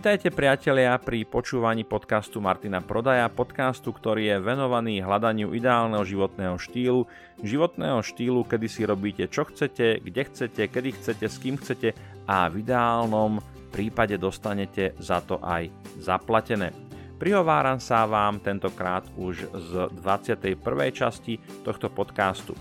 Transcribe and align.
Vitajte 0.00 0.32
priatelia 0.32 0.96
pri 0.96 1.28
počúvaní 1.28 1.84
podcastu 1.84 2.40
Martina 2.40 2.80
Prodaja, 2.80 3.28
podcastu, 3.28 3.92
ktorý 3.92 4.32
je 4.32 4.36
venovaný 4.40 5.04
hľadaniu 5.04 5.52
ideálneho 5.52 6.00
životného 6.08 6.56
štýlu, 6.56 7.04
životného 7.44 8.00
štýlu, 8.00 8.40
kedy 8.48 8.64
si 8.64 8.88
robíte 8.88 9.28
čo 9.28 9.44
chcete, 9.44 10.00
kde 10.00 10.22
chcete, 10.24 10.62
kedy 10.72 10.96
chcete, 10.96 11.24
s 11.28 11.36
kým 11.36 11.60
chcete 11.60 11.92
a 12.24 12.48
v 12.48 12.64
ideálnom 12.64 13.44
prípade 13.76 14.16
dostanete 14.16 14.96
za 14.96 15.20
to 15.20 15.36
aj 15.44 15.68
zaplatené. 16.00 16.72
Prihováram 17.20 17.76
sa 17.76 18.08
vám 18.08 18.40
tentokrát 18.40 19.04
už 19.20 19.52
z 19.52 19.92
21. 20.00 20.64
časti 20.96 21.36
tohto 21.60 21.92
podcastu. 21.92 22.56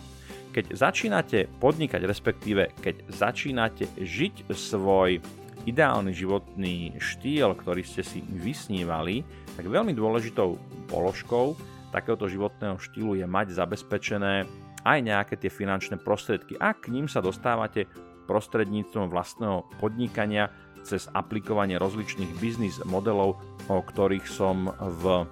Keď 0.52 0.76
začínate 0.76 1.48
podnikať, 1.64 2.04
respektíve 2.04 2.76
keď 2.84 3.08
začínate 3.08 3.88
žiť 3.96 4.52
svoj 4.52 5.39
ideálny 5.70 6.12
životný 6.12 6.98
štýl, 6.98 7.54
ktorý 7.54 7.86
ste 7.86 8.02
si 8.02 8.20
vysnívali, 8.26 9.22
tak 9.54 9.70
veľmi 9.70 9.94
dôležitou 9.94 10.58
položkou 10.90 11.54
takéhoto 11.90 12.30
životného 12.30 12.78
štýlu 12.78 13.18
je 13.18 13.26
mať 13.26 13.54
zabezpečené 13.58 14.46
aj 14.86 14.98
nejaké 15.04 15.36
tie 15.36 15.52
finančné 15.52 16.00
prostriedky 16.00 16.56
a 16.58 16.72
k 16.74 16.94
ním 16.94 17.10
sa 17.10 17.20
dostávate 17.20 17.90
prostredníctvom 18.30 19.10
vlastného 19.10 19.66
podnikania 19.82 20.54
cez 20.86 21.10
aplikovanie 21.12 21.76
rozličných 21.76 22.40
biznis 22.40 22.80
modelov, 22.88 23.42
o 23.68 23.78
ktorých 23.82 24.26
som 24.30 24.72
v 24.80 25.28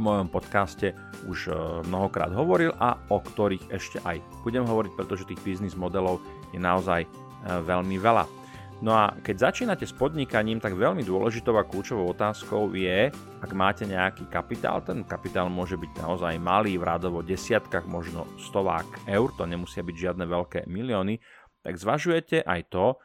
mojom 0.00 0.32
podcaste 0.32 0.96
už 1.28 1.52
e, 1.52 1.54
mnohokrát 1.84 2.32
hovoril 2.32 2.72
a 2.80 2.96
o 3.12 3.20
ktorých 3.20 3.68
ešte 3.68 4.00
aj 4.00 4.24
budem 4.40 4.64
hovoriť, 4.64 4.92
pretože 4.96 5.28
tých 5.28 5.44
biznis 5.44 5.76
modelov 5.76 6.24
je 6.56 6.58
naozaj 6.62 7.04
e, 7.04 7.08
veľmi 7.44 8.00
veľa. 8.00 8.39
No 8.80 8.96
a 8.96 9.12
keď 9.12 9.52
začínate 9.52 9.84
s 9.84 9.92
podnikaním, 9.92 10.56
tak 10.56 10.72
veľmi 10.72 11.04
dôležitou 11.04 11.52
a 11.60 11.68
kľúčovou 11.68 12.16
otázkou 12.16 12.72
je, 12.72 13.12
ak 13.44 13.52
máte 13.52 13.84
nejaký 13.84 14.24
kapitál, 14.32 14.80
ten 14.80 15.04
kapitál 15.04 15.52
môže 15.52 15.76
byť 15.76 16.00
naozaj 16.00 16.40
malý, 16.40 16.80
v 16.80 16.88
rádovo 16.88 17.20
desiatkách, 17.20 17.84
možno 17.84 18.24
stovák 18.40 19.04
eur, 19.04 19.28
to 19.36 19.44
nemusia 19.44 19.84
byť 19.84 19.96
žiadne 20.00 20.24
veľké 20.24 20.64
milióny, 20.64 21.20
tak 21.60 21.76
zvažujete 21.76 22.40
aj 22.40 22.60
to, 22.72 22.96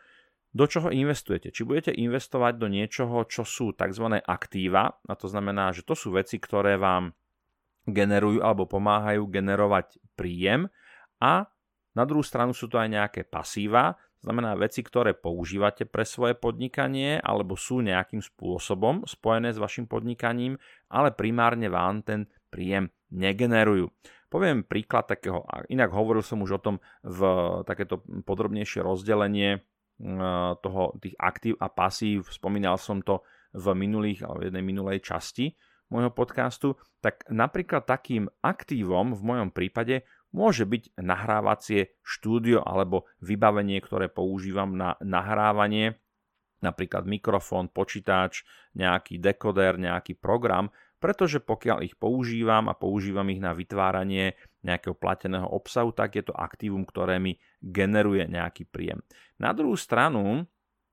do 0.56 0.64
čoho 0.64 0.88
investujete. 0.88 1.52
Či 1.52 1.68
budete 1.68 1.92
investovať 1.92 2.56
do 2.56 2.72
niečoho, 2.72 3.28
čo 3.28 3.44
sú 3.44 3.76
tzv. 3.76 4.24
aktíva, 4.24 5.04
a 5.04 5.14
to 5.20 5.28
znamená, 5.28 5.76
že 5.76 5.84
to 5.84 5.92
sú 5.92 6.16
veci, 6.16 6.40
ktoré 6.40 6.80
vám 6.80 7.12
generujú 7.84 8.40
alebo 8.40 8.64
pomáhajú 8.64 9.28
generovať 9.28 10.00
príjem 10.16 10.72
a 11.20 11.52
na 11.96 12.04
druhú 12.08 12.24
stranu 12.24 12.56
sú 12.56 12.72
to 12.72 12.80
aj 12.80 12.88
nejaké 12.92 13.22
pasíva, 13.28 14.00
znamená 14.26 14.58
veci, 14.58 14.82
ktoré 14.82 15.14
používate 15.14 15.86
pre 15.86 16.02
svoje 16.02 16.34
podnikanie 16.34 17.22
alebo 17.22 17.54
sú 17.54 17.86
nejakým 17.86 18.26
spôsobom 18.26 19.06
spojené 19.06 19.54
s 19.54 19.62
vašim 19.62 19.86
podnikaním, 19.86 20.58
ale 20.90 21.14
primárne 21.14 21.70
vám 21.70 22.02
ten 22.02 22.26
príjem 22.50 22.90
negenerujú. 23.14 23.94
Poviem 24.26 24.66
príklad 24.66 25.06
takého, 25.06 25.46
inak 25.70 25.94
hovoril 25.94 26.26
som 26.26 26.42
už 26.42 26.58
o 26.58 26.64
tom 26.64 26.76
v 27.06 27.22
takéto 27.70 28.02
podrobnejšie 28.26 28.82
rozdelenie 28.82 29.62
toho, 30.60 30.84
tých 31.00 31.16
aktív 31.22 31.56
a 31.62 31.72
pasív, 31.72 32.28
spomínal 32.28 32.76
som 32.76 33.00
to 33.00 33.24
v 33.56 33.72
minulých, 33.78 34.28
alebo 34.28 34.44
jednej 34.44 34.66
minulej 34.66 35.00
časti 35.06 35.56
môjho 35.88 36.12
podcastu, 36.12 36.76
tak 37.00 37.24
napríklad 37.30 37.86
takým 37.86 38.26
aktívom 38.42 39.14
v 39.14 39.22
mojom 39.22 39.50
prípade 39.54 40.04
Môže 40.36 40.68
byť 40.68 41.00
nahrávacie 41.00 41.96
štúdio 42.04 42.60
alebo 42.60 43.08
vybavenie, 43.24 43.80
ktoré 43.80 44.12
používam 44.12 44.76
na 44.76 45.00
nahrávanie, 45.00 45.96
napríklad 46.60 47.08
mikrofón, 47.08 47.72
počítač, 47.72 48.44
nejaký 48.76 49.16
dekoder, 49.16 49.80
nejaký 49.80 50.20
program, 50.20 50.76
pretože 51.00 51.40
pokiaľ 51.40 51.88
ich 51.88 51.96
používam 51.96 52.68
a 52.68 52.76
používam 52.76 53.32
ich 53.32 53.40
na 53.40 53.56
vytváranie 53.56 54.36
nejakého 54.60 54.98
plateného 54.98 55.48
obsahu, 55.48 55.96
tak 55.96 56.20
je 56.20 56.28
to 56.28 56.36
aktívum, 56.36 56.84
ktoré 56.84 57.16
mi 57.16 57.40
generuje 57.64 58.28
nejaký 58.28 58.68
príjem. 58.68 59.00
Na 59.40 59.56
druhú 59.56 59.80
stranu, 59.80 60.44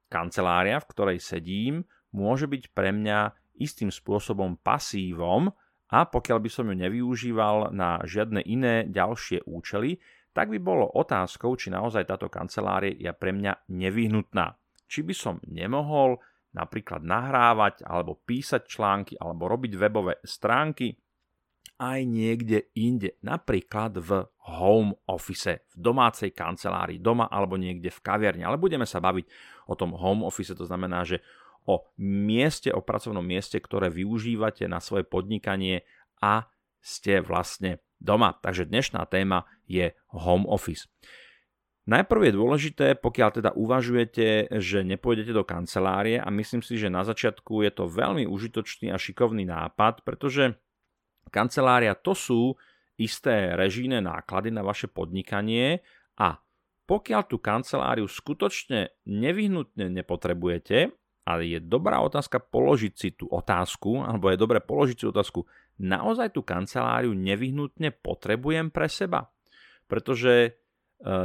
kancelária, 0.07 0.79
v 0.79 0.91
ktorej 0.93 1.19
sedím, 1.19 1.83
môže 2.15 2.47
byť 2.47 2.71
pre 2.77 2.95
mňa 2.95 3.33
istým 3.59 3.91
spôsobom 3.91 4.61
pasívom, 4.61 5.51
a 5.93 6.09
pokiaľ 6.09 6.39
by 6.41 6.51
som 6.51 6.65
ju 6.73 6.75
nevyužíval 6.81 7.77
na 7.77 8.01
žiadne 8.01 8.41
iné 8.49 8.89
ďalšie 8.89 9.45
účely, 9.45 10.01
tak 10.33 10.49
by 10.49 10.57
bolo 10.57 10.89
otázkou, 10.89 11.53
či 11.61 11.69
naozaj 11.69 12.09
táto 12.09 12.33
kancelária 12.33 12.97
je 12.97 13.13
pre 13.13 13.37
mňa 13.37 13.69
nevyhnutná. 13.69 14.57
Či 14.89 15.05
by 15.05 15.13
som 15.13 15.37
nemohol 15.45 16.17
napríklad 16.57 17.05
nahrávať 17.05 17.85
alebo 17.85 18.17
písať 18.25 18.65
články 18.65 19.21
alebo 19.21 19.49
robiť 19.53 19.73
webové 19.77 20.17
stránky 20.25 20.97
aj 21.83 22.01
niekde 22.07 22.71
inde, 22.79 23.19
napríklad 23.27 23.99
v 23.99 24.23
home 24.55 24.95
office, 25.11 25.67
v 25.75 25.77
domácej 25.77 26.31
kancelárii, 26.31 27.03
doma 27.03 27.27
alebo 27.27 27.59
niekde 27.59 27.91
v 27.91 28.01
kaviarni. 28.01 28.47
Ale 28.47 28.61
budeme 28.61 28.87
sa 28.87 29.03
baviť 29.03 29.27
o 29.67 29.75
tom 29.75 29.91
home 29.99 30.23
office, 30.23 30.55
to 30.55 30.63
znamená, 30.63 31.03
že 31.03 31.19
o 31.67 31.87
mieste, 32.01 32.73
o 32.75 32.83
pracovnom 32.83 33.23
mieste, 33.23 33.59
ktoré 33.59 33.89
využívate 33.89 34.67
na 34.67 34.83
svoje 34.83 35.07
podnikanie 35.07 35.87
a 36.19 36.51
ste 36.83 37.23
vlastne 37.23 37.79
doma. 38.03 38.35
Takže 38.43 38.67
dnešná 38.67 39.07
téma 39.07 39.47
je 39.71 39.95
home 40.11 40.47
office. 40.51 40.91
Najprv 41.83 42.31
je 42.31 42.39
dôležité, 42.39 42.87
pokiaľ 42.95 43.43
teda 43.43 43.51
uvažujete, 43.59 44.55
že 44.63 44.87
nepôjdete 44.87 45.35
do 45.35 45.43
kancelárie 45.43 46.15
a 46.15 46.31
myslím 46.31 46.63
si, 46.63 46.79
že 46.79 46.87
na 46.87 47.03
začiatku 47.03 47.67
je 47.67 47.71
to 47.75 47.91
veľmi 47.91 48.23
užitočný 48.23 48.95
a 48.95 48.99
šikovný 48.99 49.43
nápad, 49.43 50.07
pretože 50.07 50.55
kancelária 51.35 51.99
to 51.99 52.15
sú 52.15 52.55
isté 53.03 53.59
režijné 53.59 53.99
náklady 53.99 54.55
na 54.55 54.63
vaše 54.63 54.87
podnikanie 54.87 55.83
a 56.15 56.39
pokiaľ 56.87 57.23
tú 57.27 57.43
kanceláriu 57.43 58.07
skutočne 58.07 58.95
nevyhnutne 59.03 59.91
nepotrebujete, 59.91 60.95
ale 61.23 61.47
je 61.47 61.59
dobrá 61.63 62.03
otázka 62.03 62.43
položiť 62.43 62.93
si 62.95 63.09
tú 63.15 63.31
otázku, 63.31 64.03
alebo 64.03 64.31
je 64.31 64.41
dobré 64.41 64.59
položiť 64.59 64.97
si 64.99 65.07
otázku, 65.07 65.47
naozaj 65.79 66.35
tú 66.35 66.43
kanceláriu 66.43 67.15
nevyhnutne 67.15 67.95
potrebujem 67.95 68.75
pre 68.75 68.91
seba? 68.91 69.31
Pretože 69.87 70.35
e, 70.43 70.51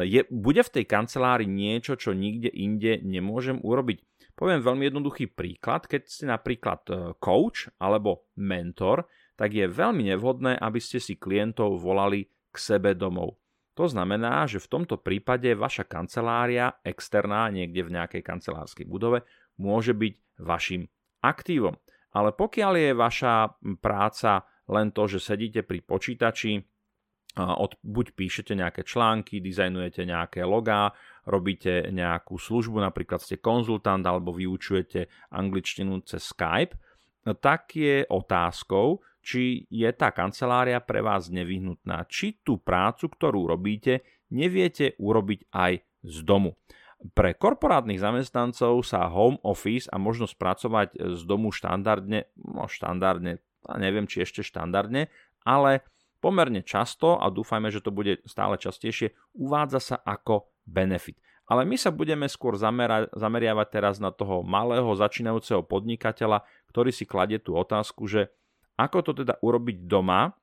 je, 0.06 0.22
bude 0.30 0.62
v 0.62 0.74
tej 0.74 0.86
kancelárii 0.86 1.50
niečo, 1.50 1.97
čo 1.97 2.13
nikde 2.13 2.53
inde 2.53 3.02
nemôžem 3.02 3.57
urobiť. 3.57 4.06
Poviem 4.38 4.62
veľmi 4.62 4.94
jednoduchý 4.94 5.34
príklad. 5.34 5.90
Keď 5.90 6.02
ste 6.06 6.25
napríklad 6.30 6.81
e, 6.90 6.94
coach 7.18 7.74
alebo 7.81 8.30
mentor, 8.38 9.09
tak 9.34 9.53
je 9.53 9.66
veľmi 9.66 10.13
nevhodné, 10.13 10.62
aby 10.62 10.78
ste 10.78 11.02
si 11.02 11.18
klientov 11.18 11.81
volali 11.81 12.30
k 12.53 12.57
sebe 12.57 12.94
domov. 12.94 13.41
To 13.78 13.86
znamená, 13.86 14.50
že 14.50 14.57
v 14.57 14.74
tomto 14.74 14.97
prípade 14.97 15.53
vaša 15.53 15.86
kancelária 15.86 16.81
externá 16.81 17.46
niekde 17.53 17.86
v 17.86 17.94
nejakej 17.94 18.25
kancelárskej 18.25 18.90
budove 18.90 19.22
môže 19.57 19.94
byť 19.94 20.41
vašim 20.41 20.90
aktívom. 21.22 21.78
Ale 22.13 22.34
pokiaľ 22.34 22.73
je 22.78 22.91
vaša 22.97 23.34
práca 23.78 24.47
len 24.68 24.90
to, 24.91 25.06
že 25.06 25.19
sedíte 25.22 25.62
pri 25.63 25.84
počítači, 25.85 26.63
od, 27.38 27.78
buď 27.85 28.18
píšete 28.18 28.57
nejaké 28.57 28.81
články, 28.81 29.38
dizajnujete 29.38 30.09
nejaké 30.09 30.41
logá, 30.41 30.90
robíte 31.29 31.85
nejakú 31.94 32.41
službu, 32.41 32.81
napríklad 32.81 33.22
ste 33.22 33.38
konzultant 33.38 34.01
alebo 34.01 34.34
vyučujete 34.34 35.29
angličtinu 35.29 36.01
cez 36.01 36.34
Skype, 36.34 36.74
tak 37.38 37.78
je 37.78 38.07
otázkou, 38.09 39.06
či 39.22 39.68
je 39.68 39.89
tá 39.91 40.16
kancelária 40.16 40.79
pre 40.79 41.03
vás 41.03 41.27
nevyhnutná, 41.27 42.07
či 42.07 42.39
tú 42.42 42.57
prácu, 42.57 43.12
ktorú 43.12 43.51
robíte, 43.51 44.01
neviete 44.31 44.95
urobiť 44.98 45.51
aj 45.51 45.71
z 46.07 46.18
domu. 46.24 46.56
Pre 46.98 47.32
korporátnych 47.38 48.02
zamestnancov 48.02 48.82
sa 48.82 49.06
home 49.06 49.38
office 49.46 49.86
a 49.94 50.02
možnosť 50.02 50.34
pracovať 50.34 50.88
z 50.98 51.22
domu 51.30 51.54
štandardne, 51.54 52.26
no 52.42 52.66
štandardne, 52.66 53.38
neviem 53.78 54.10
či 54.10 54.26
ešte 54.26 54.42
štandardne, 54.42 55.06
ale 55.46 55.86
pomerne 56.18 56.66
často 56.66 57.22
a 57.22 57.30
dúfajme, 57.30 57.70
že 57.70 57.86
to 57.86 57.94
bude 57.94 58.26
stále 58.26 58.58
častejšie, 58.58 59.14
uvádza 59.38 59.80
sa 59.94 59.98
ako 60.02 60.50
benefit. 60.66 61.22
Ale 61.48 61.64
my 61.64 61.80
sa 61.80 61.96
budeme 61.96 62.28
skôr 62.28 62.60
zamera- 62.60 63.08
zameriavať 63.16 63.68
teraz 63.72 63.96
na 64.04 64.12
toho 64.12 64.44
malého 64.44 64.90
začínajúceho 64.92 65.64
podnikateľa, 65.64 66.44
ktorý 66.74 66.92
si 66.92 67.08
kladie 67.08 67.40
tú 67.40 67.56
otázku, 67.56 68.04
že 68.10 68.28
ako 68.76 69.00
to 69.06 69.12
teda 69.24 69.40
urobiť 69.40 69.88
doma, 69.88 70.36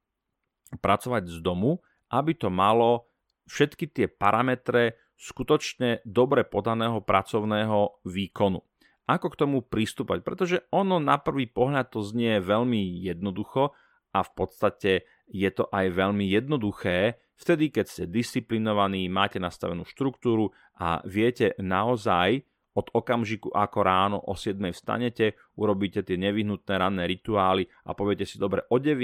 pracovať 0.81 1.29
z 1.29 1.39
domu, 1.45 1.79
aby 2.09 2.33
to 2.35 2.49
malo 2.49 3.11
všetky 3.47 3.93
tie 3.93 4.06
parametre 4.09 4.97
skutočne 5.25 6.05
dobre 6.05 6.44
podaného 6.44 7.00
pracovného 7.00 8.05
výkonu. 8.05 8.61
Ako 9.09 9.32
k 9.32 9.41
tomu 9.41 9.65
pristúpať? 9.65 10.21
Pretože 10.21 10.69
ono 10.69 11.00
na 11.00 11.17
prvý 11.17 11.49
pohľad 11.49 11.93
to 11.93 12.05
znie 12.05 12.44
veľmi 12.44 13.00
jednoducho 13.05 13.73
a 14.12 14.21
v 14.21 14.31
podstate 14.37 14.93
je 15.29 15.49
to 15.49 15.69
aj 15.73 15.93
veľmi 15.93 16.29
jednoduché, 16.29 17.17
vtedy 17.41 17.73
keď 17.73 17.85
ste 17.88 18.05
disciplinovaní, 18.09 19.09
máte 19.09 19.41
nastavenú 19.41 19.88
štruktúru 19.88 20.53
a 20.76 21.00
viete 21.05 21.56
naozaj 21.56 22.44
od 22.75 22.91
okamžiku, 22.91 23.55
ako 23.55 23.79
ráno 23.87 24.19
o 24.19 24.35
7 24.35 24.59
vstanete, 24.75 25.38
urobíte 25.55 26.03
tie 26.03 26.19
nevyhnutné 26.19 26.75
ranné 26.75 27.06
rituály 27.06 27.70
a 27.87 27.94
poviete 27.94 28.27
si, 28.27 28.37
dobre, 28.37 28.67
o 28.67 28.82
9 28.82 28.99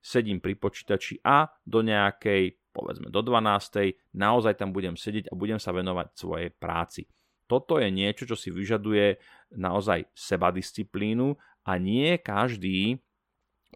sedím 0.00 0.40
pri 0.40 0.56
počítači 0.56 1.20
a 1.20 1.52
do 1.68 1.84
nejakej, 1.84 2.63
povedzme 2.74 3.08
do 3.08 3.22
12 3.22 4.18
naozaj 4.18 4.58
tam 4.58 4.74
budem 4.74 4.98
sedieť 4.98 5.30
a 5.30 5.38
budem 5.38 5.62
sa 5.62 5.70
venovať 5.70 6.18
svojej 6.18 6.50
práci. 6.50 7.06
Toto 7.46 7.78
je 7.78 7.88
niečo, 7.94 8.26
čo 8.26 8.34
si 8.34 8.50
vyžaduje 8.50 9.22
naozaj 9.54 10.10
sebadisciplínu 10.10 11.38
a 11.64 11.72
nie 11.78 12.18
každý 12.18 12.98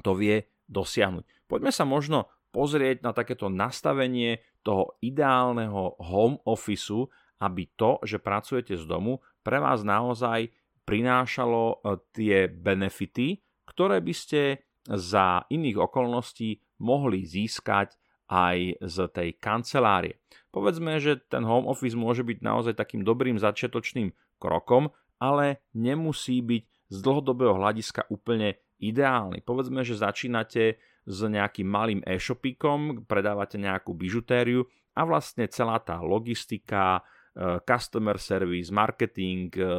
to 0.03 0.19
vie 0.19 0.51
dosiahnuť. 0.67 1.47
Poďme 1.47 1.71
sa 1.71 1.87
možno 1.87 2.27
pozrieť 2.51 3.07
na 3.07 3.15
takéto 3.15 3.47
nastavenie 3.47 4.43
toho 4.67 4.99
ideálneho 4.99 5.95
home 6.03 6.43
officeu 6.43 7.07
aby 7.39 7.71
to, 7.79 8.03
že 8.03 8.19
pracujete 8.19 8.75
z 8.75 8.85
domu, 8.85 9.23
pre 9.47 9.63
vás 9.63 9.87
naozaj 9.87 10.51
prinášalo 10.83 11.63
e, 11.63 11.77
tie 12.11 12.37
benefity, 12.51 13.39
ktoré 13.69 14.03
by 14.03 14.15
ste 14.15 14.41
za 14.89 15.47
iných 15.53 15.79
okolností 15.79 16.59
mohli 16.83 17.23
získať 17.23 17.95
aj 18.29 18.81
z 18.85 18.97
tej 19.11 19.29
kancelárie. 19.41 20.21
Povedzme, 20.53 21.01
že 21.01 21.21
ten 21.29 21.45
home 21.45 21.69
office 21.69 21.97
môže 21.97 22.25
byť 22.25 22.39
naozaj 22.41 22.75
takým 22.77 23.05
dobrým 23.05 23.37
začiatočným 23.37 24.13
krokom, 24.41 24.93
ale 25.21 25.65
nemusí 25.77 26.41
byť 26.41 26.63
z 26.89 26.99
dlhodobého 27.05 27.57
hľadiska 27.57 28.09
úplne 28.09 28.57
ideálny. 28.81 29.45
Povedzme, 29.45 29.85
že 29.85 29.99
začínate 29.99 30.81
s 31.09 31.19
nejakým 31.25 31.69
malým 31.69 32.01
e-shopíkom, 32.05 33.09
predávate 33.09 33.57
nejakú 33.61 33.93
bižutériu 33.97 34.65
a 34.97 35.05
vlastne 35.05 35.49
celá 35.49 35.81
tá 35.81 36.01
logistika, 36.01 37.05
Eh, 37.39 37.61
customer 37.63 38.19
service, 38.19 38.67
marketing, 38.75 39.55
eh, 39.55 39.71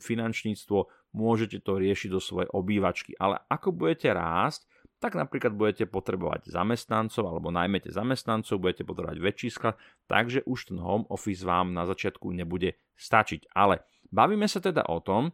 finančníctvo, 0.00 0.88
môžete 1.12 1.60
to 1.60 1.76
riešiť 1.76 2.08
do 2.08 2.16
svojej 2.16 2.48
obývačky. 2.48 3.12
Ale 3.20 3.36
ako 3.44 3.76
budete 3.76 4.08
rásť, 4.08 4.64
tak 4.98 5.14
napríklad 5.14 5.54
budete 5.54 5.86
potrebovať 5.86 6.50
zamestnancov 6.50 7.24
alebo 7.26 7.54
najmete 7.54 7.94
zamestnancov, 7.94 8.58
budete 8.58 8.82
potrebovať 8.82 9.18
väčší 9.22 9.48
sklad, 9.54 9.78
takže 10.10 10.42
už 10.44 10.74
ten 10.74 10.78
home 10.82 11.06
office 11.10 11.46
vám 11.46 11.70
na 11.70 11.86
začiatku 11.86 12.34
nebude 12.34 12.74
stačiť. 12.98 13.54
Ale 13.54 13.86
bavíme 14.10 14.50
sa 14.50 14.58
teda 14.58 14.86
o 14.90 14.98
tom, 14.98 15.30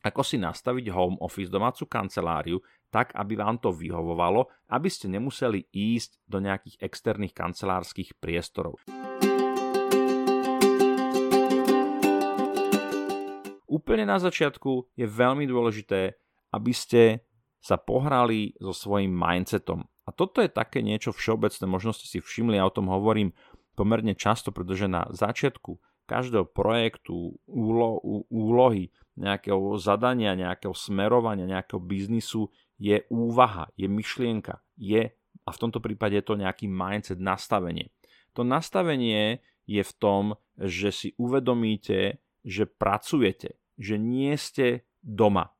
ako 0.00 0.24
si 0.24 0.40
nastaviť 0.40 0.92
home 0.92 1.20
office, 1.20 1.52
domácu 1.52 1.84
kanceláriu, 1.84 2.60
tak, 2.88 3.12
aby 3.16 3.36
vám 3.36 3.60
to 3.60 3.68
vyhovovalo, 3.68 4.48
aby 4.72 4.88
ste 4.88 5.12
nemuseli 5.12 5.68
ísť 5.68 6.24
do 6.24 6.40
nejakých 6.40 6.80
externých 6.80 7.36
kancelárskych 7.36 8.16
priestorov. 8.16 8.80
úplne 13.70 14.02
na 14.02 14.18
začiatku 14.18 14.92
je 14.98 15.06
veľmi 15.06 15.46
dôležité, 15.46 16.18
aby 16.50 16.72
ste 16.74 17.22
sa 17.60 17.76
pohrali 17.76 18.56
so 18.56 18.72
svojím 18.72 19.12
mindsetom. 19.12 19.84
A 20.08 20.10
toto 20.10 20.40
je 20.42 20.50
také 20.50 20.80
niečo 20.80 21.12
všeobecné, 21.12 21.64
možno 21.68 21.94
ste 21.94 22.08
si 22.08 22.18
všimli, 22.18 22.58
ja 22.58 22.66
o 22.66 22.74
tom 22.74 22.88
hovorím 22.88 23.36
pomerne 23.78 24.16
často, 24.18 24.50
pretože 24.50 24.90
na 24.90 25.06
začiatku 25.12 25.78
každého 26.10 26.50
projektu, 26.50 27.38
úlo, 27.46 28.02
úlohy, 28.26 28.90
nejakého 29.14 29.78
zadania, 29.78 30.34
nejakého 30.34 30.74
smerovania, 30.74 31.46
nejakého 31.46 31.78
biznisu 31.78 32.50
je 32.82 33.06
úvaha, 33.12 33.70
je 33.78 33.86
myšlienka, 33.86 34.58
je, 34.74 35.14
a 35.46 35.48
v 35.54 35.60
tomto 35.60 35.78
prípade 35.78 36.18
je 36.18 36.26
to 36.26 36.34
nejaký 36.34 36.66
mindset, 36.66 37.22
nastavenie. 37.22 37.94
To 38.34 38.42
nastavenie 38.42 39.38
je 39.70 39.86
v 39.86 39.92
tom, 40.02 40.34
že 40.58 40.90
si 40.90 41.08
uvedomíte, 41.14 42.18
že 42.42 42.66
pracujete, 42.66 43.62
že 43.78 43.94
nie 43.94 44.34
ste 44.34 44.82
doma. 44.98 45.54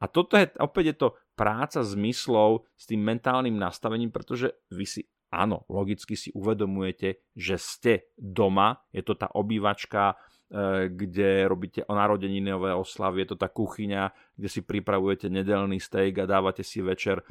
A 0.00 0.08
toto 0.08 0.40
je, 0.40 0.48
opäť 0.60 0.84
je 0.84 0.96
to 0.96 1.08
práca 1.34 1.82
zmyslov 1.82 2.66
s 2.74 2.86
tým 2.86 3.02
mentálnym 3.02 3.54
nastavením, 3.54 4.14
pretože 4.14 4.54
vy 4.70 4.86
si, 4.86 5.00
áno, 5.30 5.66
logicky 5.66 6.14
si 6.14 6.30
uvedomujete, 6.34 7.34
že 7.34 7.56
ste 7.58 7.92
doma, 8.14 8.86
je 8.94 9.02
to 9.02 9.18
tá 9.18 9.30
obývačka, 9.34 10.14
e, 10.14 10.88
kde 10.94 11.50
robíte 11.50 11.82
o 11.90 11.94
narodeninové 11.94 12.70
oslavy, 12.74 13.26
je 13.26 13.28
to 13.34 13.38
tá 13.42 13.50
kuchyňa, 13.50 14.14
kde 14.38 14.48
si 14.48 14.62
pripravujete 14.62 15.26
nedelný 15.26 15.82
steak 15.82 16.22
a 16.22 16.30
dávate 16.30 16.62
si 16.62 16.78
večer 16.80 17.20
e, 17.20 17.24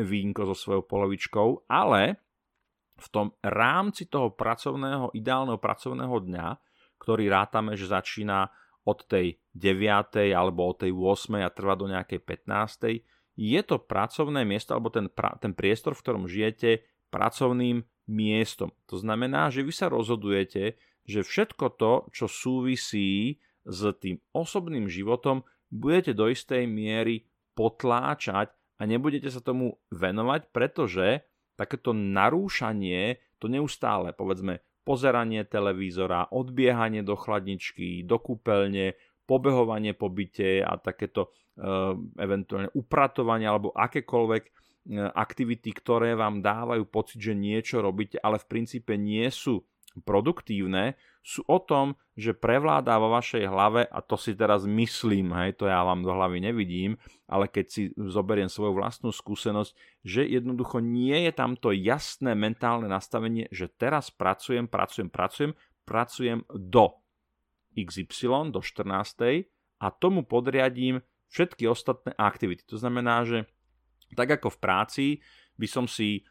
vínko 0.00 0.48
so 0.48 0.56
svojou 0.56 0.88
polovičkou, 0.88 1.68
ale 1.68 2.16
v 2.96 3.06
tom 3.12 3.36
rámci 3.44 4.08
toho 4.08 4.32
pracovného, 4.32 5.12
ideálneho 5.12 5.60
pracovného 5.60 6.16
dňa, 6.16 6.46
ktorý 6.96 7.28
rátame, 7.28 7.76
že 7.76 7.92
začína 7.92 8.48
od 8.86 9.04
tej 9.04 9.36
9. 9.52 10.32
alebo 10.32 10.70
od 10.70 10.86
tej 10.86 10.94
8. 10.94 11.42
a 11.42 11.50
trvá 11.50 11.74
do 11.74 11.90
nejakej 11.90 12.22
15. 12.22 13.15
Je 13.36 13.60
to 13.60 13.76
pracovné 13.76 14.48
miesto 14.48 14.72
alebo 14.72 14.88
ten, 14.88 15.12
ten 15.12 15.52
priestor, 15.52 15.92
v 15.92 16.02
ktorom 16.02 16.24
žijete, 16.24 16.82
pracovným 17.12 17.84
miestom. 18.08 18.72
To 18.88 18.96
znamená, 18.96 19.52
že 19.52 19.62
vy 19.62 19.72
sa 19.76 19.92
rozhodujete, 19.92 20.80
že 21.06 21.20
všetko 21.22 21.78
to, 21.78 21.92
čo 22.10 22.26
súvisí 22.26 23.38
s 23.62 23.80
tým 24.00 24.18
osobným 24.34 24.90
životom, 24.90 25.46
budete 25.70 26.16
do 26.16 26.32
istej 26.32 26.66
miery 26.66 27.28
potláčať 27.54 28.50
a 28.78 28.82
nebudete 28.84 29.30
sa 29.30 29.44
tomu 29.44 29.78
venovať, 29.92 30.50
pretože 30.50 31.24
takéto 31.56 31.96
narúšanie, 31.96 33.18
to 33.40 33.48
neustále, 33.48 34.12
povedzme, 34.12 34.60
pozeranie 34.86 35.42
televízora, 35.42 36.30
odbiehanie 36.30 37.02
do 37.02 37.18
chladničky, 37.18 38.06
do 38.06 38.22
kúpeľne, 38.22 38.94
pobehovanie 39.26 39.96
po 39.98 40.06
byte 40.06 40.62
a 40.62 40.78
takéto 40.78 41.34
eventuálne 42.20 42.68
upratovanie 42.76 43.48
alebo 43.48 43.72
akékoľvek 43.72 44.42
e, 44.44 44.50
aktivity, 45.16 45.72
ktoré 45.72 46.12
vám 46.12 46.44
dávajú 46.44 46.84
pocit, 46.84 47.20
že 47.20 47.32
niečo 47.32 47.80
robíte, 47.80 48.20
ale 48.20 48.36
v 48.36 48.48
princípe 48.48 48.94
nie 49.00 49.24
sú 49.32 49.64
produktívne, 50.04 51.00
sú 51.24 51.42
o 51.48 51.58
tom, 51.58 51.96
že 52.14 52.36
prevláda 52.36 53.00
vo 53.00 53.10
vašej 53.10 53.48
hlave, 53.48 53.82
a 53.88 53.98
to 54.04 54.14
si 54.20 54.36
teraz 54.36 54.68
myslím, 54.68 55.32
hej, 55.32 55.56
to 55.56 55.66
ja 55.66 55.82
vám 55.82 56.04
do 56.04 56.12
hlavy 56.12 56.38
nevidím, 56.38 57.00
ale 57.26 57.48
keď 57.48 57.66
si 57.66 57.82
zoberiem 57.96 58.52
svoju 58.52 58.76
vlastnú 58.76 59.10
skúsenosť, 59.10 59.72
že 60.04 60.22
jednoducho 60.22 60.84
nie 60.84 61.26
je 61.26 61.32
tam 61.32 61.56
to 61.56 61.72
jasné 61.72 62.36
mentálne 62.36 62.86
nastavenie, 62.86 63.48
že 63.48 63.72
teraz 63.72 64.12
pracujem, 64.12 64.68
pracujem, 64.68 65.08
pracujem, 65.08 65.52
pracujem 65.82 66.44
do 66.52 66.94
XY, 67.74 68.54
do 68.54 68.60
14. 68.62 69.50
a 69.82 69.86
tomu 69.92 70.22
podriadím 70.24 71.02
všetky 71.30 71.66
ostatné 71.66 72.14
aktivity. 72.16 72.62
To 72.70 72.78
znamená, 72.78 73.26
že 73.26 73.46
tak 74.14 74.38
ako 74.38 74.54
v 74.54 74.62
práci 74.62 75.06
by 75.58 75.66
som 75.66 75.84
si 75.90 76.22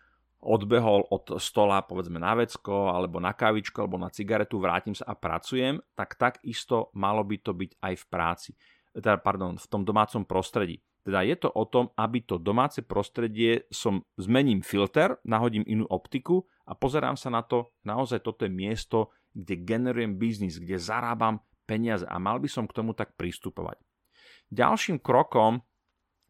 odbehol 0.45 1.09
od 1.09 1.41
stola 1.41 1.81
povedzme 1.81 2.21
na 2.21 2.37
vecko 2.37 2.93
alebo 2.93 3.17
na 3.17 3.33
kávičku 3.33 3.81
alebo 3.81 3.97
na 3.97 4.13
cigaretu, 4.13 4.61
vrátim 4.61 4.93
sa 4.93 5.09
a 5.09 5.17
pracujem, 5.17 5.81
tak 5.97 6.15
takisto 6.15 6.93
malo 6.93 7.25
by 7.25 7.41
to 7.41 7.51
byť 7.51 7.71
aj 7.81 7.93
v 7.97 8.05
práci. 8.05 8.51
Teda, 8.95 9.19
pardon, 9.19 9.57
v 9.57 9.67
tom 9.67 9.83
domácom 9.83 10.23
prostredí. 10.23 10.79
Teda 11.05 11.21
je 11.21 11.37
to 11.37 11.53
o 11.53 11.65
tom, 11.69 11.93
aby 11.97 12.25
to 12.25 12.41
domáce 12.41 12.81
prostredie 12.81 13.69
som 13.69 14.01
zmením 14.17 14.65
filter, 14.65 15.21
nahodím 15.21 15.61
inú 15.69 15.85
optiku 15.85 16.49
a 16.65 16.73
pozerám 16.73 17.13
sa 17.13 17.29
na 17.29 17.45
to, 17.45 17.69
naozaj 17.85 18.25
toto 18.25 18.41
je 18.45 18.53
miesto, 18.53 19.13
kde 19.35 19.61
generujem 19.61 20.17
biznis, 20.17 20.57
kde 20.57 20.81
zarábam 20.81 21.43
peniaze 21.69 22.07
a 22.09 22.17
mal 22.17 22.41
by 22.41 22.49
som 22.49 22.65
k 22.65 22.73
tomu 22.73 22.97
tak 22.97 23.13
pristupovať. 23.19 23.77
Ďalším 24.53 25.01
krokom, 25.01 25.61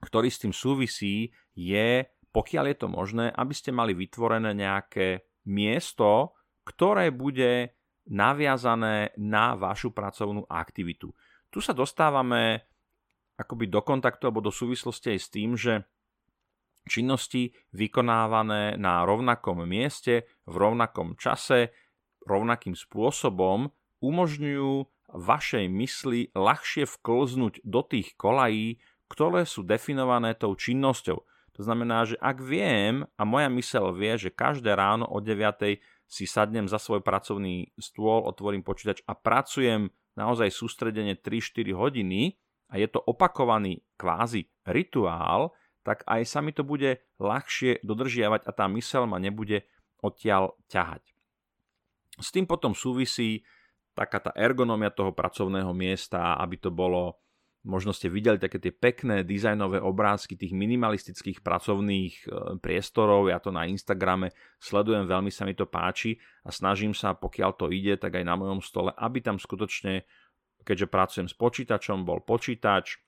ktorý 0.03 0.27
s 0.31 0.41
tým 0.43 0.53
súvisí, 0.53 1.33
je 1.55 2.05
pokiaľ 2.35 2.65
je 2.67 2.77
to 2.83 2.87
možné, 2.91 3.25
aby 3.31 3.53
ste 3.55 3.71
mali 3.71 3.95
vytvorené 3.95 4.51
nejaké 4.51 5.23
miesto, 5.47 6.35
ktoré 6.67 7.07
bude 7.15 7.71
naviazané 8.11 9.15
na 9.15 9.55
vašu 9.55 9.95
pracovnú 9.95 10.43
aktivitu. 10.51 11.15
Tu 11.47 11.63
sa 11.63 11.71
dostávame 11.71 12.67
akoby 13.39 13.71
do 13.71 13.79
kontaktu 13.79 14.27
alebo 14.27 14.43
do 14.43 14.51
súvislosti 14.51 15.15
aj 15.15 15.19
s 15.23 15.27
tým, 15.31 15.55
že 15.55 15.87
činnosti 16.85 17.55
vykonávané 17.71 18.75
na 18.75 19.07
rovnakom 19.07 19.63
mieste, 19.63 20.27
v 20.43 20.55
rovnakom 20.59 21.15
čase, 21.15 21.71
rovnakým 22.27 22.75
spôsobom 22.75 23.71
umožňujú 24.03 24.71
vašej 25.11 25.65
mysli 25.69 26.33
ľahšie 26.33 26.89
vklznúť 26.89 27.61
do 27.61 27.81
tých 27.85 28.17
kolají, 28.17 28.81
ktoré 29.11 29.45
sú 29.45 29.61
definované 29.61 30.33
tou 30.33 30.57
činnosťou. 30.57 31.19
To 31.55 31.61
znamená, 31.63 32.03
že 32.03 32.19
ak 32.19 32.43
viem 32.43 33.07
a 33.15 33.23
moja 33.23 33.47
mysel 33.47 33.95
vie, 33.95 34.19
že 34.19 34.33
každé 34.33 34.75
ráno 34.75 35.07
o 35.07 35.23
9 35.23 35.79
si 36.05 36.25
sadnem 36.27 36.67
za 36.67 36.77
svoj 36.77 36.99
pracovný 36.99 37.71
stôl, 37.79 38.27
otvorím 38.27 38.61
počítač 38.61 39.01
a 39.07 39.15
pracujem 39.15 39.87
naozaj 40.19 40.51
sústredene 40.51 41.15
3-4 41.15 41.71
hodiny 41.71 42.35
a 42.71 42.81
je 42.81 42.87
to 42.91 42.99
opakovaný 42.99 43.87
kvázi 43.95 44.51
rituál, 44.67 45.55
tak 45.85 46.01
aj 46.09 46.25
sa 46.25 46.41
mi 46.41 46.51
to 46.51 46.65
bude 46.65 46.97
ľahšie 47.21 47.85
dodržiavať 47.85 48.41
a 48.49 48.51
tá 48.51 48.65
mysel 48.73 49.05
ma 49.05 49.21
nebude 49.21 49.63
odtiaľ 50.01 50.57
ťahať. 50.67 51.13
S 52.19 52.31
tým 52.31 52.47
potom 52.47 52.73
súvisí 52.73 53.43
taká 53.95 54.19
tá 54.19 54.31
ergonomia 54.35 54.91
toho 54.91 55.15
pracovného 55.15 55.71
miesta, 55.71 56.35
aby 56.37 56.59
to 56.59 56.69
bolo 56.69 57.15
Možno 57.65 57.97
ste 57.97 58.13
videli 58.13 58.37
také 58.37 58.61
tie 58.61 58.69
pekné 58.69 59.25
dizajnové 59.25 59.81
obrázky 59.81 60.37
tých 60.37 60.53
minimalistických 60.53 61.41
pracovných 61.41 62.13
e, 62.13 62.25
priestorov. 62.61 63.25
Ja 63.25 63.41
to 63.41 63.49
na 63.49 63.65
Instagrame 63.65 64.37
sledujem, 64.61 65.09
veľmi 65.09 65.33
sa 65.33 65.49
mi 65.49 65.57
to 65.57 65.65
páči 65.65 66.13
a 66.45 66.53
snažím 66.53 66.93
sa, 66.93 67.17
pokiaľ 67.17 67.51
to 67.57 67.73
ide, 67.73 67.97
tak 67.97 68.21
aj 68.21 68.25
na 68.29 68.37
mojom 68.37 68.61
stole, 68.61 68.93
aby 68.93 69.17
tam 69.17 69.41
skutočne, 69.41 70.05
keďže 70.61 70.93
pracujem 70.93 71.25
s 71.25 71.33
počítačom, 71.33 72.05
bol 72.05 72.21
počítač, 72.21 73.01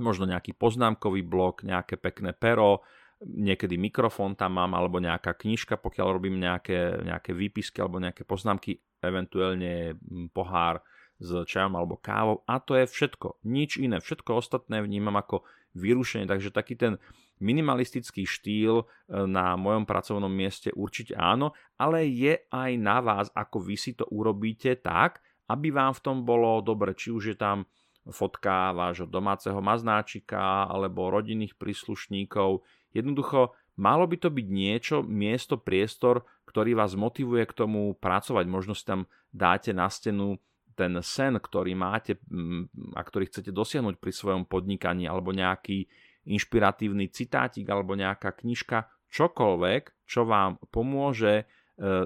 možno 0.00 0.24
nejaký 0.24 0.56
poznámkový 0.56 1.20
blok, 1.28 1.60
nejaké 1.60 2.00
pekné 2.00 2.32
pero, 2.32 2.80
niekedy 3.20 3.76
mikrofón 3.76 4.32
tam 4.32 4.56
mám, 4.56 4.72
alebo 4.80 4.96
nejaká 4.96 5.36
knižka, 5.36 5.76
pokiaľ 5.76 6.06
robím 6.16 6.40
nejaké, 6.40 7.04
nejaké 7.04 7.36
výpisky 7.36 7.84
alebo 7.84 8.00
nejaké 8.00 8.24
poznámky, 8.24 8.80
eventuálne 9.02 9.94
pohár 10.34 10.82
s 11.18 11.34
čajom 11.34 11.74
alebo 11.74 11.98
kávou 11.98 12.46
a 12.46 12.62
to 12.62 12.78
je 12.78 12.86
všetko. 12.86 13.42
Nič 13.42 13.82
iné. 13.82 13.98
Všetko 13.98 14.38
ostatné 14.38 14.78
vnímam 14.82 15.18
ako 15.18 15.42
vyrušenie. 15.74 16.30
Takže 16.30 16.54
taký 16.54 16.78
ten 16.78 16.96
minimalistický 17.38 18.26
štýl 18.26 18.82
e, 18.82 18.84
na 19.26 19.54
mojom 19.54 19.86
pracovnom 19.86 20.30
mieste 20.30 20.74
určite 20.74 21.14
áno, 21.14 21.54
ale 21.78 22.06
je 22.06 22.46
aj 22.50 22.70
na 22.78 22.98
vás, 22.98 23.26
ako 23.34 23.62
vy 23.62 23.76
si 23.78 23.94
to 23.94 24.06
urobíte 24.10 24.78
tak, 24.82 25.22
aby 25.50 25.70
vám 25.70 25.94
v 25.94 26.02
tom 26.02 26.16
bolo 26.26 26.58
dobre. 26.62 26.94
Či 26.94 27.14
už 27.14 27.24
je 27.34 27.36
tam 27.38 27.66
fotka 28.08 28.72
vášho 28.72 29.04
domáceho 29.04 29.60
maznáčika 29.60 30.66
alebo 30.66 31.12
rodinných 31.12 31.56
príslušníkov. 31.60 32.64
Jednoducho, 32.96 33.52
malo 33.78 34.04
by 34.04 34.18
to 34.18 34.28
byť 34.28 34.46
niečo, 34.50 34.96
miesto, 35.06 35.56
priestor, 35.56 36.26
ktorý 36.50 36.74
vás 36.74 36.98
motivuje 36.98 37.46
k 37.46 37.56
tomu 37.64 37.94
pracovať. 37.96 38.44
Možno 38.50 38.74
si 38.74 38.82
tam 38.82 39.06
dáte 39.30 39.70
na 39.70 39.86
stenu 39.86 40.36
ten 40.78 40.94
sen, 41.02 41.34
ktorý 41.38 41.74
máte 41.74 42.22
mm, 42.30 42.94
a 42.94 43.02
ktorý 43.02 43.26
chcete 43.26 43.50
dosiahnuť 43.50 43.98
pri 43.98 44.12
svojom 44.14 44.46
podnikaní, 44.46 45.10
alebo 45.10 45.34
nejaký 45.34 45.90
inšpiratívny 46.28 47.10
citátik, 47.10 47.66
alebo 47.66 47.98
nejaká 47.98 48.30
knižka, 48.30 48.86
čokoľvek, 49.10 50.06
čo 50.06 50.22
vám 50.28 50.62
pomôže 50.70 51.42
e, 51.42 51.44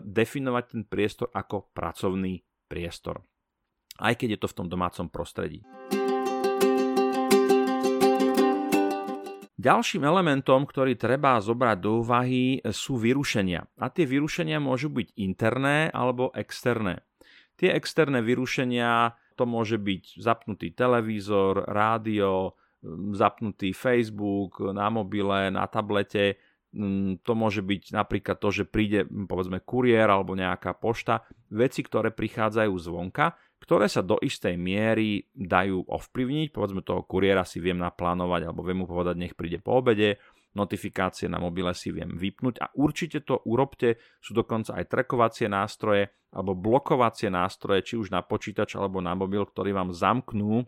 definovať 0.01 0.65
ten 0.73 0.83
priestor 0.89 1.29
ako 1.35 1.75
pracovný 1.75 2.41
priestor. 2.71 3.21
Aj 4.01 4.17
keď 4.17 4.39
je 4.39 4.41
to 4.41 4.49
v 4.49 4.57
tom 4.57 4.67
domácom 4.73 5.13
prostredí. 5.13 5.61
Ďalším 9.63 10.03
elementom, 10.03 10.67
ktorý 10.67 10.99
treba 10.99 11.39
zobrať 11.39 11.79
do 11.79 12.03
úvahy, 12.03 12.59
sú 12.75 12.99
vyrušenia. 12.99 13.63
A 13.79 13.87
tie 13.95 14.03
vyrušenia 14.03 14.59
môžu 14.59 14.91
byť 14.91 15.15
interné 15.23 15.87
alebo 15.95 16.35
externé. 16.35 17.07
Tie 17.55 17.71
externé 17.71 18.27
vyrušenia, 18.27 19.15
to 19.39 19.47
môže 19.47 19.79
byť 19.79 20.19
zapnutý 20.19 20.75
televízor, 20.75 21.71
rádio, 21.71 22.59
zapnutý 23.15 23.71
Facebook 23.71 24.59
na 24.75 24.91
mobile, 24.91 25.55
na 25.55 25.71
tablete, 25.71 26.43
to 27.23 27.33
môže 27.37 27.63
byť 27.63 27.95
napríklad 27.95 28.43
to, 28.43 28.49
že 28.51 28.65
príde 28.67 29.07
povedzme 29.07 29.63
kuriér 29.63 30.11
alebo 30.11 30.35
nejaká 30.35 30.75
pošta, 30.75 31.23
veci, 31.53 31.87
ktoré 31.87 32.11
prichádzajú 32.11 32.75
zvonka, 32.83 33.39
ktoré 33.63 33.87
sa 33.87 34.03
do 34.03 34.19
istej 34.19 34.59
miery 34.59 35.31
dajú 35.31 35.87
ovplyvniť, 35.87 36.51
povedzme 36.51 36.83
toho 36.83 37.07
kuriéra 37.07 37.47
si 37.47 37.63
viem 37.63 37.79
naplánovať 37.79 38.51
alebo 38.51 38.67
viem 38.67 38.83
mu 38.83 38.87
povedať, 38.91 39.15
nech 39.15 39.39
príde 39.39 39.63
po 39.63 39.79
obede, 39.79 40.19
notifikácie 40.53 41.31
na 41.31 41.39
mobile 41.39 41.73
si 41.73 41.95
viem 41.95 42.13
vypnúť 42.13 42.61
a 42.61 42.67
určite 42.77 43.25
to 43.25 43.41
urobte, 43.47 44.03
sú 44.21 44.35
dokonca 44.35 44.77
aj 44.77 44.85
trekovacie 44.91 45.47
nástroje 45.47 46.11
alebo 46.35 46.59
blokovacie 46.59 47.31
nástroje, 47.31 47.87
či 47.87 47.95
už 47.97 48.11
na 48.11 48.21
počítač 48.25 48.75
alebo 48.75 48.99
na 48.99 49.15
mobil, 49.15 49.47
ktorí 49.47 49.71
vám 49.71 49.95
zamknú 49.95 50.67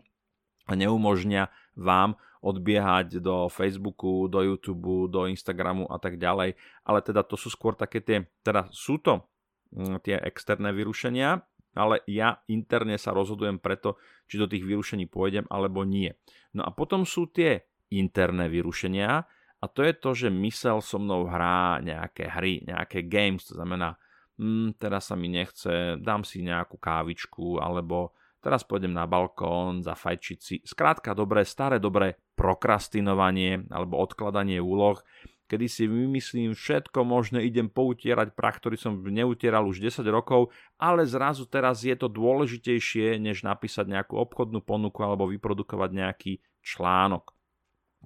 a 0.65 0.71
neumožnia 0.73 1.53
vám 1.77 2.17
odbiehať 2.45 3.21
do 3.21 3.49
Facebooku, 3.49 4.29
do 4.29 4.45
YouTube, 4.45 5.09
do 5.09 5.25
Instagramu 5.25 5.89
a 5.89 5.97
tak 5.97 6.21
ďalej. 6.21 6.53
Ale 6.85 6.99
teda 7.01 7.25
to 7.25 7.33
sú 7.33 7.49
skôr 7.49 7.73
také 7.73 8.05
tie, 8.05 8.29
teda 8.45 8.69
sú 8.69 9.01
to 9.01 9.25
mm, 9.73 10.05
tie 10.05 10.21
externé 10.21 10.69
vyrušenia, 10.69 11.41
ale 11.75 12.01
ja 12.07 12.39
interne 12.47 12.95
sa 12.95 13.11
rozhodujem 13.11 13.59
preto, 13.59 13.99
či 14.25 14.39
do 14.39 14.47
tých 14.47 14.63
vyrušení 14.63 15.05
pôjdem 15.11 15.45
alebo 15.51 15.83
nie. 15.83 16.15
No 16.55 16.63
a 16.63 16.71
potom 16.71 17.03
sú 17.03 17.29
tie 17.29 17.67
interné 17.91 18.49
vyrušenia, 18.49 19.27
a 19.63 19.65
to 19.71 19.81
je 19.81 19.93
to, 19.97 20.09
že 20.13 20.29
mysel 20.29 20.77
so 20.83 21.01
mnou 21.01 21.25
hrá 21.25 21.81
nejaké 21.81 22.29
hry, 22.29 22.61
nejaké 22.67 23.07
games, 23.07 23.49
to 23.49 23.57
znamená, 23.57 23.97
hm, 24.37 24.77
teraz 24.77 25.09
sa 25.09 25.15
mi 25.17 25.31
nechce, 25.31 25.97
dám 25.97 26.21
si 26.21 26.45
nejakú 26.45 26.77
kávičku, 26.77 27.57
alebo 27.57 28.13
teraz 28.43 28.61
pôjdem 28.61 28.93
na 28.93 29.09
balkón, 29.09 29.81
zafajčiť 29.81 30.39
si. 30.39 30.55
Skrátka 30.61 31.17
dobré, 31.17 31.41
staré 31.47 31.81
dobré 31.81 32.19
prokrastinovanie 32.37 33.65
alebo 33.73 33.97
odkladanie 33.97 34.61
úloh, 34.61 35.01
kedy 35.45 35.65
si 35.69 35.83
vymyslím 35.85 36.57
všetko 36.57 37.05
možné, 37.05 37.45
idem 37.45 37.69
poutierať 37.69 38.33
prach, 38.33 38.57
ktorý 38.57 38.77
som 38.77 38.97
neutieral 39.01 39.65
už 39.69 39.81
10 39.81 40.05
rokov, 40.09 40.49
ale 40.81 41.05
zrazu 41.05 41.45
teraz 41.45 41.85
je 41.85 41.93
to 41.93 42.09
dôležitejšie, 42.09 43.21
než 43.21 43.45
napísať 43.45 43.89
nejakú 43.89 44.17
obchodnú 44.17 44.65
ponuku 44.65 44.99
alebo 45.05 45.29
vyprodukovať 45.29 45.89
nejaký 45.93 46.33
článok. 46.65 47.33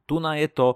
Tu 0.03 0.19
na 0.19 0.35
je 0.35 0.49
to 0.51 0.67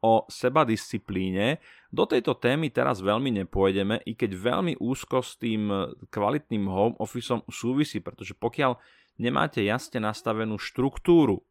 o 0.00 0.24
sebadisciplíne. 0.28 1.60
Do 1.92 2.08
tejto 2.08 2.36
témy 2.36 2.72
teraz 2.72 3.04
veľmi 3.04 3.44
nepôjdeme, 3.44 4.00
i 4.08 4.16
keď 4.16 4.30
veľmi 4.32 4.74
úzko 4.80 5.20
s 5.20 5.36
tým 5.36 5.68
kvalitným 6.08 6.64
home 6.64 6.96
officeom 6.96 7.44
súvisí, 7.52 8.00
pretože 8.00 8.32
pokiaľ 8.32 8.80
nemáte 9.20 9.60
jasne 9.60 10.00
nastavenú 10.00 10.56
štruktúru 10.56 11.44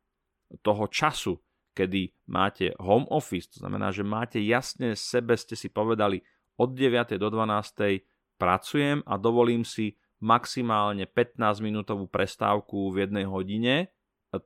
toho 0.65 0.89
času, 0.89 1.37
kedy 1.79 2.11
máte 2.27 2.75
home 2.75 3.07
office, 3.07 3.55
to 3.55 3.63
znamená, 3.63 3.95
že 3.95 4.03
máte 4.03 4.43
jasne 4.43 4.99
sebe, 4.99 5.39
ste 5.39 5.55
si 5.55 5.71
povedali, 5.71 6.19
od 6.59 6.75
9. 6.75 7.15
do 7.15 7.31
12. 7.31 8.03
pracujem 8.35 8.99
a 9.07 9.15
dovolím 9.15 9.63
si 9.63 9.95
maximálne 10.19 11.07
15 11.07 11.63
minútovú 11.63 12.11
prestávku 12.11 12.91
v 12.91 13.07
jednej 13.07 13.23
hodine, 13.23 13.95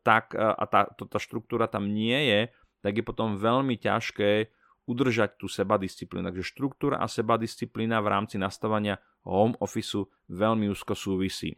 tak 0.06 0.38
a 0.38 0.64
tá, 0.70 0.86
tá 0.94 1.18
štruktúra 1.18 1.66
tam 1.66 1.90
nie 1.90 2.16
je, 2.30 2.42
tak 2.86 3.02
je 3.02 3.04
potom 3.04 3.34
veľmi 3.34 3.82
ťažké 3.82 4.54
udržať 4.86 5.42
tú 5.42 5.50
sebadisciplínu. 5.50 6.30
Takže 6.30 6.46
štruktúra 6.46 7.02
a 7.02 7.10
sebadisciplína 7.10 7.98
v 8.04 8.12
rámci 8.14 8.38
nastavania 8.38 9.02
home 9.26 9.58
office 9.58 10.06
veľmi 10.30 10.70
úzko 10.70 10.94
súvisí. 10.94 11.58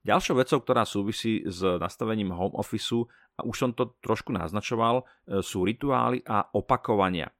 Ďalšou 0.00 0.40
vecou, 0.40 0.58
ktorá 0.64 0.88
súvisí 0.88 1.44
s 1.44 1.60
nastavením 1.60 2.32
home 2.32 2.56
office, 2.56 3.04
a 3.40 3.44
už 3.48 3.56
som 3.56 3.70
to 3.72 3.96
trošku 4.04 4.36
naznačoval, 4.36 5.00
e, 5.00 5.40
sú 5.40 5.64
rituály 5.64 6.20
a 6.28 6.44
opakovania. 6.52 7.32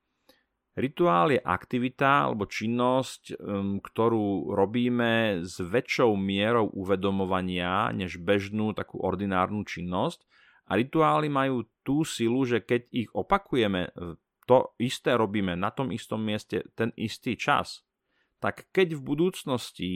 Rituál 0.80 1.34
je 1.34 1.40
aktivita 1.42 2.30
alebo 2.30 2.46
činnosť, 2.46 3.42
ktorú 3.82 4.54
robíme 4.54 5.42
s 5.42 5.58
väčšou 5.58 6.14
mierou 6.14 6.70
uvedomovania 6.72 7.90
než 7.90 8.22
bežnú 8.22 8.70
takú 8.72 9.02
ordinárnu 9.02 9.66
činnosť 9.66 10.24
a 10.70 10.78
rituály 10.78 11.26
majú 11.26 11.66
tú 11.82 12.06
silu, 12.06 12.46
že 12.46 12.62
keď 12.62 12.86
ich 12.94 13.10
opakujeme, 13.10 13.90
to 14.46 14.70
isté 14.78 15.18
robíme 15.18 15.58
na 15.58 15.74
tom 15.74 15.90
istom 15.90 16.22
mieste 16.22 16.62
ten 16.78 16.94
istý 16.94 17.34
čas, 17.34 17.82
tak 18.38 18.70
keď 18.70 18.94
v 18.94 19.02
budúcnosti 19.02 19.92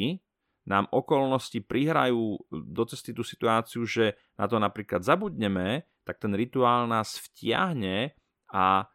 nám 0.64 0.88
okolnosti 0.88 1.60
prihrajú 1.60 2.40
do 2.48 2.82
cesty 2.88 3.12
tú 3.12 3.20
situáciu, 3.20 3.84
že 3.84 4.16
na 4.40 4.48
to 4.48 4.56
napríklad 4.56 5.04
zabudneme, 5.04 5.84
tak 6.04 6.20
ten 6.20 6.32
rituál 6.32 6.88
nás 6.88 7.20
vtiahne 7.20 8.16
a 8.48 8.88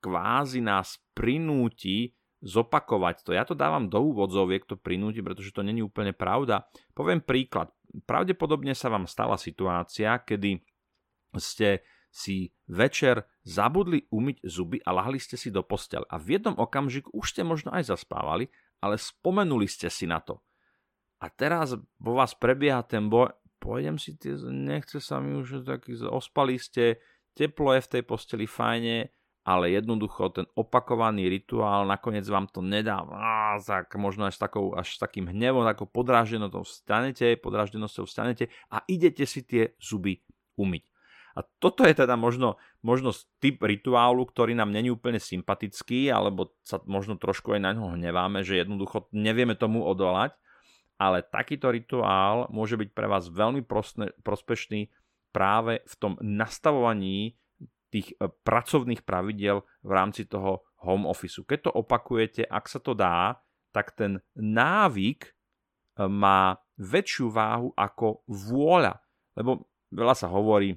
kvázi 0.00 0.60
nás 0.60 1.00
prinúti 1.16 2.12
zopakovať 2.38 3.26
to. 3.26 3.30
Ja 3.34 3.42
to 3.42 3.58
dávam 3.58 3.90
do 3.90 3.98
úvodzoviek, 4.14 4.62
to 4.62 4.78
prinúti, 4.78 5.24
pretože 5.24 5.50
to 5.50 5.66
není 5.66 5.82
úplne 5.82 6.14
pravda. 6.14 6.70
Poviem 6.94 7.18
príklad. 7.18 7.74
Pravdepodobne 8.06 8.76
sa 8.76 8.92
vám 8.92 9.10
stala 9.10 9.34
situácia, 9.40 10.22
kedy 10.22 10.62
ste 11.34 11.82
si 12.08 12.48
večer 12.70 13.26
zabudli 13.44 14.08
umyť 14.08 14.36
zuby 14.44 14.78
a 14.80 14.96
lahli 14.96 15.20
ste 15.20 15.36
si 15.36 15.52
do 15.52 15.60
postele. 15.60 16.08
A 16.08 16.16
v 16.16 16.38
jednom 16.38 16.56
okamžiku 16.56 17.12
už 17.12 17.36
ste 17.36 17.42
možno 17.44 17.74
aj 17.74 17.92
zaspávali, 17.92 18.48
ale 18.80 18.96
spomenuli 18.96 19.66
ste 19.68 19.92
si 19.92 20.08
na 20.08 20.22
to. 20.22 20.40
A 21.18 21.26
teraz 21.30 21.74
vo 21.98 22.12
vás 22.14 22.34
prebieha 22.38 22.82
ten 22.86 23.10
boj, 23.10 23.34
pôjdem 23.58 23.98
si 23.98 24.14
tie, 24.14 24.38
nechce 24.48 25.02
sa 25.02 25.18
mi 25.18 25.34
už 25.34 25.66
taký, 25.66 25.98
ospali 26.06 26.58
ste, 26.62 27.02
teplo 27.34 27.74
je 27.74 27.82
v 27.82 27.90
tej 27.98 28.02
posteli 28.06 28.46
fajne, 28.46 29.10
ale 29.48 29.72
jednoducho 29.72 30.28
ten 30.30 30.46
opakovaný 30.54 31.26
rituál 31.32 31.88
nakoniec 31.88 32.28
vám 32.28 32.52
to 32.52 32.60
nedá. 32.60 33.00
Á, 33.00 33.56
tak 33.64 33.96
možno 33.96 34.28
až, 34.28 34.36
takou, 34.36 34.76
až 34.76 35.00
takým 35.00 35.32
hnevom, 35.32 35.64
takou 35.64 35.88
podráždenosťou 35.88 36.68
vstanete, 36.68 37.40
podráždenosťou 37.40 38.04
vstanete 38.04 38.52
a 38.68 38.84
idete 38.84 39.24
si 39.24 39.40
tie 39.42 39.72
zuby 39.80 40.20
umyť. 40.60 40.84
A 41.38 41.46
toto 41.62 41.86
je 41.86 41.94
teda 41.94 42.18
možno, 42.18 42.58
možno 42.82 43.14
typ 43.38 43.62
rituálu, 43.62 44.26
ktorý 44.26 44.58
nám 44.58 44.74
není 44.74 44.90
úplne 44.90 45.22
sympatický, 45.22 46.10
alebo 46.10 46.52
sa 46.66 46.82
možno 46.84 47.14
trošku 47.14 47.54
aj 47.54 47.60
na 47.62 47.70
ňo 47.78 47.94
hneváme, 47.94 48.42
že 48.42 48.58
jednoducho 48.58 49.06
nevieme 49.14 49.54
tomu 49.54 49.86
odolať. 49.86 50.34
Ale 50.98 51.22
takýto 51.22 51.70
rituál 51.70 52.50
môže 52.50 52.74
byť 52.74 52.90
pre 52.90 53.06
vás 53.06 53.30
veľmi 53.30 53.62
prospešný 54.20 54.90
práve 55.30 55.80
v 55.86 55.94
tom 55.94 56.12
nastavovaní 56.18 57.38
tých 57.88 58.12
e, 58.18 58.26
pracovných 58.28 59.06
pravidiel 59.06 59.64
v 59.86 59.90
rámci 59.94 60.26
toho 60.28 60.66
home 60.82 61.08
office. 61.08 61.40
Keď 61.40 61.70
to 61.70 61.72
opakujete, 61.72 62.42
ak 62.44 62.66
sa 62.68 62.82
to 62.82 62.92
dá, 62.92 63.38
tak 63.72 63.94
ten 63.94 64.20
návyk 64.36 65.20
e, 65.24 65.30
má 66.10 66.58
väčšiu 66.76 67.30
váhu 67.30 67.70
ako 67.78 68.26
vôľa. 68.28 68.98
Lebo 69.38 69.70
veľa 69.94 70.14
sa 70.18 70.28
hovorí 70.28 70.74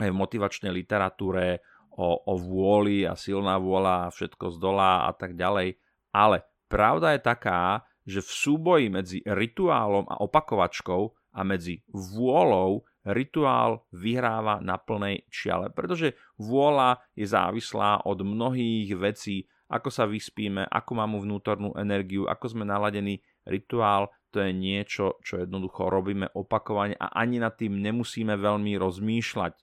aj 0.00 0.08
v 0.08 0.16
motivačnej 0.16 0.72
literatúre 0.72 1.60
o, 1.92 2.16
o 2.16 2.34
vôli 2.38 3.04
a 3.04 3.18
silná 3.18 3.60
vôľa 3.60 4.08
a 4.08 4.12
všetko 4.14 4.44
z 4.54 4.56
dola 4.56 5.10
a 5.10 5.12
tak 5.12 5.36
ďalej. 5.36 5.76
Ale 6.14 6.46
pravda 6.70 7.14
je 7.14 7.20
taká, 7.20 7.84
že 8.04 8.24
v 8.24 8.30
súboji 8.30 8.86
medzi 8.88 9.18
rituálom 9.24 10.08
a 10.08 10.20
opakovačkou 10.24 11.02
a 11.36 11.40
medzi 11.46 11.84
vôľou 11.92 12.84
rituál 13.06 13.88
vyhráva 13.94 14.60
na 14.60 14.76
plnej 14.76 15.24
čiale, 15.32 15.72
pretože 15.72 16.16
vôľa 16.36 17.00
je 17.16 17.24
závislá 17.24 18.04
od 18.04 18.20
mnohých 18.20 18.92
vecí, 18.96 19.48
ako 19.70 19.88
sa 19.88 20.04
vyspíme, 20.04 20.66
ako 20.66 20.90
máme 20.98 21.16
vnútornú 21.22 21.78
energiu, 21.78 22.26
ako 22.26 22.58
sme 22.58 22.64
naladení. 22.66 23.22
Rituál 23.46 24.10
to 24.30 24.42
je 24.42 24.54
niečo, 24.54 25.18
čo 25.26 25.42
jednoducho 25.42 25.90
robíme 25.90 26.30
opakovane 26.34 26.94
a 26.98 27.14
ani 27.18 27.42
nad 27.42 27.58
tým 27.58 27.82
nemusíme 27.82 28.34
veľmi 28.38 28.78
rozmýšľať. 28.78 29.54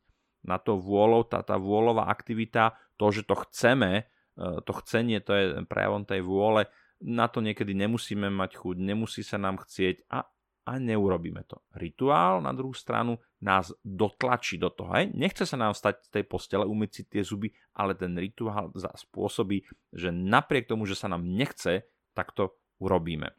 Na 0.48 0.60
to 0.60 0.79
vôľou, 0.79 1.27
tá, 1.27 1.44
tá 1.44 1.60
vôľová 1.60 2.08
aktivita, 2.08 2.75
to, 2.96 3.12
že 3.12 3.27
to 3.27 3.36
chceme, 3.48 4.03
e, 4.03 4.44
to 4.63 4.72
chcenie, 4.84 5.20
to 5.24 5.32
je 5.36 5.46
prejavom 5.67 6.08
tej 6.08 6.24
vôle, 6.24 6.67
na 7.01 7.30
to 7.30 7.46
niekedy 7.46 7.77
nemusíme 7.77 8.30
mať 8.30 8.58
chuť, 8.58 8.75
nemusí 8.82 9.22
sa 9.22 9.38
nám 9.38 9.62
chcieť 9.62 10.10
a, 10.10 10.25
a 10.68 10.72
neurobíme 10.82 11.46
to. 11.46 11.62
Rituál 11.77 12.42
na 12.42 12.51
druhú 12.51 12.74
stranu 12.74 13.22
nás 13.38 13.70
dotlačí 13.86 14.58
do 14.58 14.74
toho. 14.74 14.92
Hej? 14.98 15.13
Nechce 15.13 15.46
sa 15.46 15.56
nám 15.56 15.77
stať 15.77 16.10
z 16.10 16.10
tej 16.10 16.24
postele, 16.25 16.66
umyť 16.66 16.89
si 16.89 17.01
tie 17.06 17.22
zuby, 17.22 17.54
ale 17.77 17.94
ten 17.94 18.18
rituál 18.18 18.74
spôsobí, 18.75 19.63
že 19.94 20.10
napriek 20.10 20.66
tomu, 20.66 20.89
že 20.89 20.98
sa 20.98 21.06
nám 21.06 21.22
nechce, 21.22 21.86
tak 22.18 22.34
to 22.34 22.58
urobíme. 22.82 23.30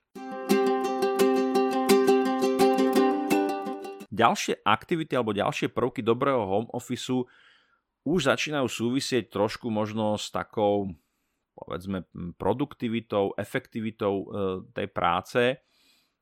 Ďalšie 4.09 4.67
aktivity 4.67 5.15
alebo 5.15 5.31
ďalšie 5.31 5.71
prvky 5.71 6.03
dobrého 6.03 6.43
home 6.43 6.71
officeu 6.75 7.31
už 8.03 8.27
začínajú 8.27 8.67
súvisieť 8.67 9.31
trošku 9.31 9.71
možno 9.71 10.19
s 10.19 10.33
takou 10.35 10.91
povedzme 11.59 12.07
produktivitou, 12.39 13.35
efektivitou 13.35 14.15
e, 14.15 14.27
tej 14.71 14.89
práce. 14.91 15.59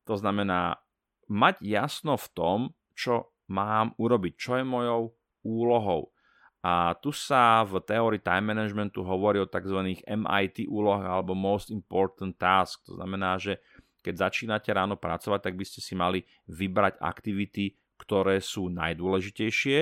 To 0.09 0.17
znamená 0.17 0.81
mať 1.29 1.61
jasno 1.63 2.17
v 2.17 2.29
tom, 2.33 2.59
čo 2.97 3.37
mám 3.53 3.93
urobiť, 4.01 4.33
čo 4.35 4.59
je 4.59 4.65
mojou 4.65 5.13
úlohou. 5.47 6.11
A 6.67 6.99
tu 6.99 7.15
sa 7.15 7.63
v 7.63 7.79
teórii 7.79 8.19
time 8.19 8.51
managementu 8.51 9.07
hovorí 9.07 9.39
o 9.39 9.47
tzv. 9.47 10.03
MIT 10.03 10.67
úlohách 10.67 11.07
alebo 11.07 11.39
Most 11.39 11.71
Important 11.71 12.35
Task. 12.35 12.83
To 12.91 12.99
znamená, 12.99 13.39
že 13.39 13.63
keď 14.03 14.31
začínate 14.31 14.71
ráno 14.75 14.99
pracovať, 14.99 15.47
tak 15.47 15.55
by 15.55 15.65
ste 15.67 15.79
si 15.79 15.95
mali 15.95 16.27
vybrať 16.51 16.99
aktivity, 16.99 17.79
ktoré 17.99 18.43
sú 18.43 18.67
najdôležitejšie 18.71 19.79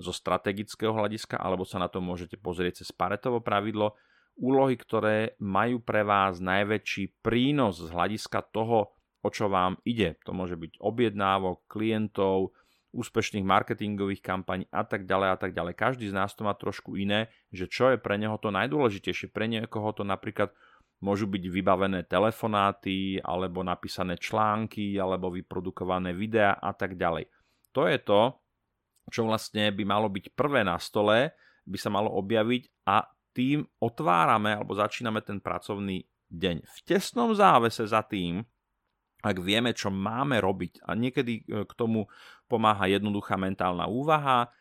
zo 0.00 0.12
strategického 0.14 0.90
hľadiska, 0.90 1.36
alebo 1.36 1.62
sa 1.62 1.82
na 1.82 1.86
to 1.86 2.00
môžete 2.00 2.40
pozrieť 2.40 2.82
cez 2.82 2.90
Paretovo 2.90 3.38
pravidlo, 3.38 3.94
úlohy, 4.40 4.74
ktoré 4.80 5.36
majú 5.36 5.84
pre 5.84 6.00
vás 6.00 6.40
najväčší 6.40 7.20
prínos 7.20 7.78
z 7.78 7.92
hľadiska 7.92 8.40
toho, 8.50 8.96
o 9.20 9.28
čo 9.28 9.52
vám 9.52 9.76
ide. 9.84 10.16
To 10.24 10.32
môže 10.32 10.56
byť 10.56 10.80
objednávok, 10.80 11.68
klientov, 11.68 12.56
úspešných 12.90 13.46
marketingových 13.46 14.24
kampaní 14.24 14.66
a 14.74 14.82
tak 14.82 15.06
ďalej 15.06 15.28
a 15.30 15.36
tak 15.38 15.52
ďalej. 15.54 15.78
Každý 15.78 16.10
z 16.10 16.16
nás 16.16 16.34
to 16.34 16.42
má 16.42 16.56
trošku 16.58 16.98
iné, 16.98 17.30
že 17.54 17.70
čo 17.70 17.94
je 17.94 18.00
pre 18.00 18.18
neho 18.18 18.34
to 18.40 18.50
najdôležitejšie. 18.50 19.30
Pre 19.30 19.46
niekoho 19.46 19.94
to 19.94 20.02
napríklad 20.02 20.50
môžu 20.98 21.30
byť 21.30 21.44
vybavené 21.48 22.04
telefonáty, 22.04 23.22
alebo 23.22 23.62
napísané 23.62 24.18
články, 24.18 24.98
alebo 24.98 25.30
vyprodukované 25.30 26.12
videá 26.12 26.58
a 26.58 26.74
tak 26.74 26.98
ďalej. 26.98 27.30
To 27.72 27.86
je 27.86 27.98
to, 28.02 28.20
čo 29.08 29.24
vlastne 29.24 29.70
by 29.70 29.84
malo 29.86 30.10
byť 30.10 30.34
prvé 30.34 30.66
na 30.66 30.76
stole, 30.82 31.30
by 31.64 31.78
sa 31.78 31.88
malo 31.88 32.10
objaviť 32.18 32.90
a 32.90 33.06
tým 33.40 33.64
otvárame 33.80 34.52
alebo 34.52 34.76
začíname 34.76 35.24
ten 35.24 35.40
pracovný 35.40 36.04
deň. 36.28 36.60
V 36.60 36.78
tesnom 36.84 37.32
závese 37.32 37.88
za 37.88 38.04
tým, 38.04 38.44
ak 39.24 39.36
vieme, 39.40 39.72
čo 39.72 39.88
máme 39.88 40.44
robiť 40.44 40.84
a 40.84 40.92
niekedy 40.92 41.32
e, 41.40 41.64
k 41.64 41.72
tomu 41.72 42.04
pomáha 42.44 42.84
jednoduchá 42.84 43.40
mentálna 43.40 43.88
úvaha, 43.88 44.52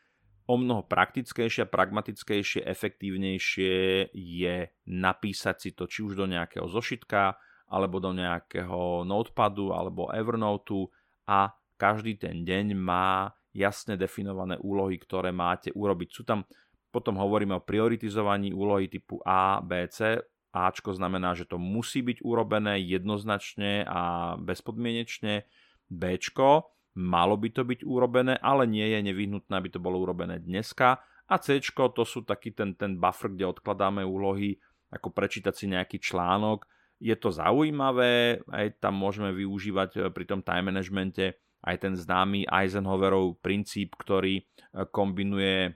o 0.49 0.55
mnoho 0.57 0.87
praktickejšie, 0.87 1.69
pragmatickejšie, 1.69 2.65
efektívnejšie 2.65 3.75
je 4.15 4.55
napísať 4.89 5.55
si 5.59 5.69
to 5.77 5.85
či 5.85 6.01
už 6.01 6.17
do 6.17 6.25
nejakého 6.25 6.65
zošitka, 6.65 7.37
alebo 7.69 8.01
do 8.01 8.15
nejakého 8.17 9.05
notepadu, 9.05 9.75
alebo 9.75 10.09
Evernote 10.09 10.89
a 11.29 11.53
každý 11.77 12.17
ten 12.17 12.41
deň 12.41 12.73
má 12.73 13.29
jasne 13.53 13.93
definované 13.93 14.57
úlohy, 14.57 14.97
ktoré 14.97 15.29
máte 15.29 15.69
urobiť. 15.69 16.09
Sú 16.09 16.25
tam 16.25 16.41
potom 16.89 17.17
hovoríme 17.17 17.57
o 17.57 17.65
prioritizovaní 17.65 18.53
úlohy 18.53 18.89
typu 18.89 19.21
A, 19.25 19.61
B, 19.61 19.85
C. 19.89 20.19
Ačko 20.49 20.97
znamená, 20.97 21.37
že 21.37 21.45
to 21.45 21.61
musí 21.61 22.01
byť 22.01 22.25
urobené 22.25 22.81
jednoznačne 22.81 23.85
a 23.85 24.33
bezpodmienečne. 24.41 25.45
Bčko 25.89 26.73
malo 26.97 27.37
by 27.37 27.49
to 27.53 27.61
byť 27.61 27.85
urobené, 27.85 28.33
ale 28.41 28.65
nie 28.65 28.85
je 28.89 28.99
nevyhnutné, 29.05 29.53
aby 29.53 29.69
to 29.69 29.77
bolo 29.77 30.01
urobené 30.01 30.41
dneska. 30.41 30.97
A 31.29 31.35
C 31.37 31.61
to 31.61 32.03
sú 32.03 32.25
taký 32.25 32.57
ten, 32.57 32.73
ten 32.73 32.97
buffer, 32.97 33.29
kde 33.29 33.45
odkladáme 33.45 34.01
úlohy, 34.01 34.57
ako 34.89 35.13
prečítať 35.13 35.53
si 35.53 35.65
nejaký 35.69 36.01
článok. 36.01 36.65
Je 36.97 37.13
to 37.13 37.29
zaujímavé, 37.29 38.41
aj 38.49 38.81
tam 38.81 38.97
môžeme 38.97 39.29
využívať 39.31 39.89
eh, 39.95 40.01
pri 40.09 40.25
tom 40.25 40.41
time 40.41 40.73
managemente 40.73 41.37
aj 41.63 41.75
ten 41.83 41.93
známy 41.95 42.47
Eisenhowerov 42.47 43.39
princíp, 43.43 43.95
ktorý 43.99 44.39
eh, 44.39 44.45
kombinuje 44.91 45.75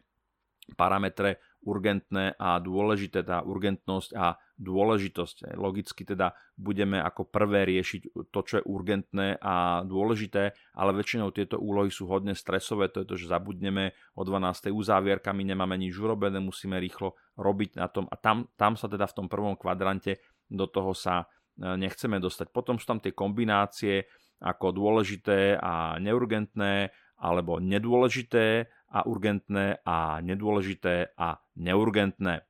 parametre 0.76 1.44
urgentné 1.64 2.36
a 2.36 2.60
dôležité, 2.60 3.24
tá 3.24 3.40
urgentnosť 3.44 4.10
a 4.16 4.36
dôležitosť. 4.60 5.56
Logicky 5.56 6.04
teda 6.04 6.36
budeme 6.60 7.00
ako 7.00 7.28
prvé 7.28 7.64
riešiť 7.68 8.16
to, 8.32 8.40
čo 8.44 8.54
je 8.60 8.68
urgentné 8.68 9.40
a 9.40 9.82
dôležité, 9.88 10.54
ale 10.76 10.92
väčšinou 10.96 11.32
tieto 11.32 11.60
úlohy 11.60 11.90
sú 11.90 12.08
hodne 12.12 12.36
stresové, 12.36 12.92
to 12.92 13.04
je 13.04 13.08
to, 13.08 13.16
že 13.16 13.32
zabudneme 13.32 13.96
o 14.16 14.22
12. 14.28 14.72
uzávierka, 14.76 15.36
my 15.36 15.44
nemáme 15.44 15.76
nič 15.80 15.96
urobené, 15.96 16.40
musíme 16.44 16.78
rýchlo 16.80 17.16
robiť 17.40 17.80
na 17.80 17.88
tom 17.88 18.06
a 18.12 18.16
tam, 18.20 18.52
tam 18.60 18.76
sa 18.76 18.92
teda 18.92 19.08
v 19.08 19.16
tom 19.24 19.28
prvom 19.32 19.56
kvadrante 19.56 20.20
do 20.52 20.68
toho 20.68 20.92
sa 20.92 21.24
e, 21.24 21.26
nechceme 21.80 22.20
dostať. 22.20 22.52
Potom 22.52 22.78
sú 22.78 22.86
tam 22.86 23.00
tie 23.02 23.16
kombinácie 23.16 24.06
ako 24.44 24.76
dôležité 24.76 25.56
a 25.56 25.96
neurgentné 26.04 26.92
alebo 27.24 27.64
nedôležité 27.64 28.68
a 28.94 29.10
urgentné 29.10 29.82
a 29.82 30.22
nedôležité 30.22 31.18
a 31.18 31.42
neurgentné. 31.58 32.46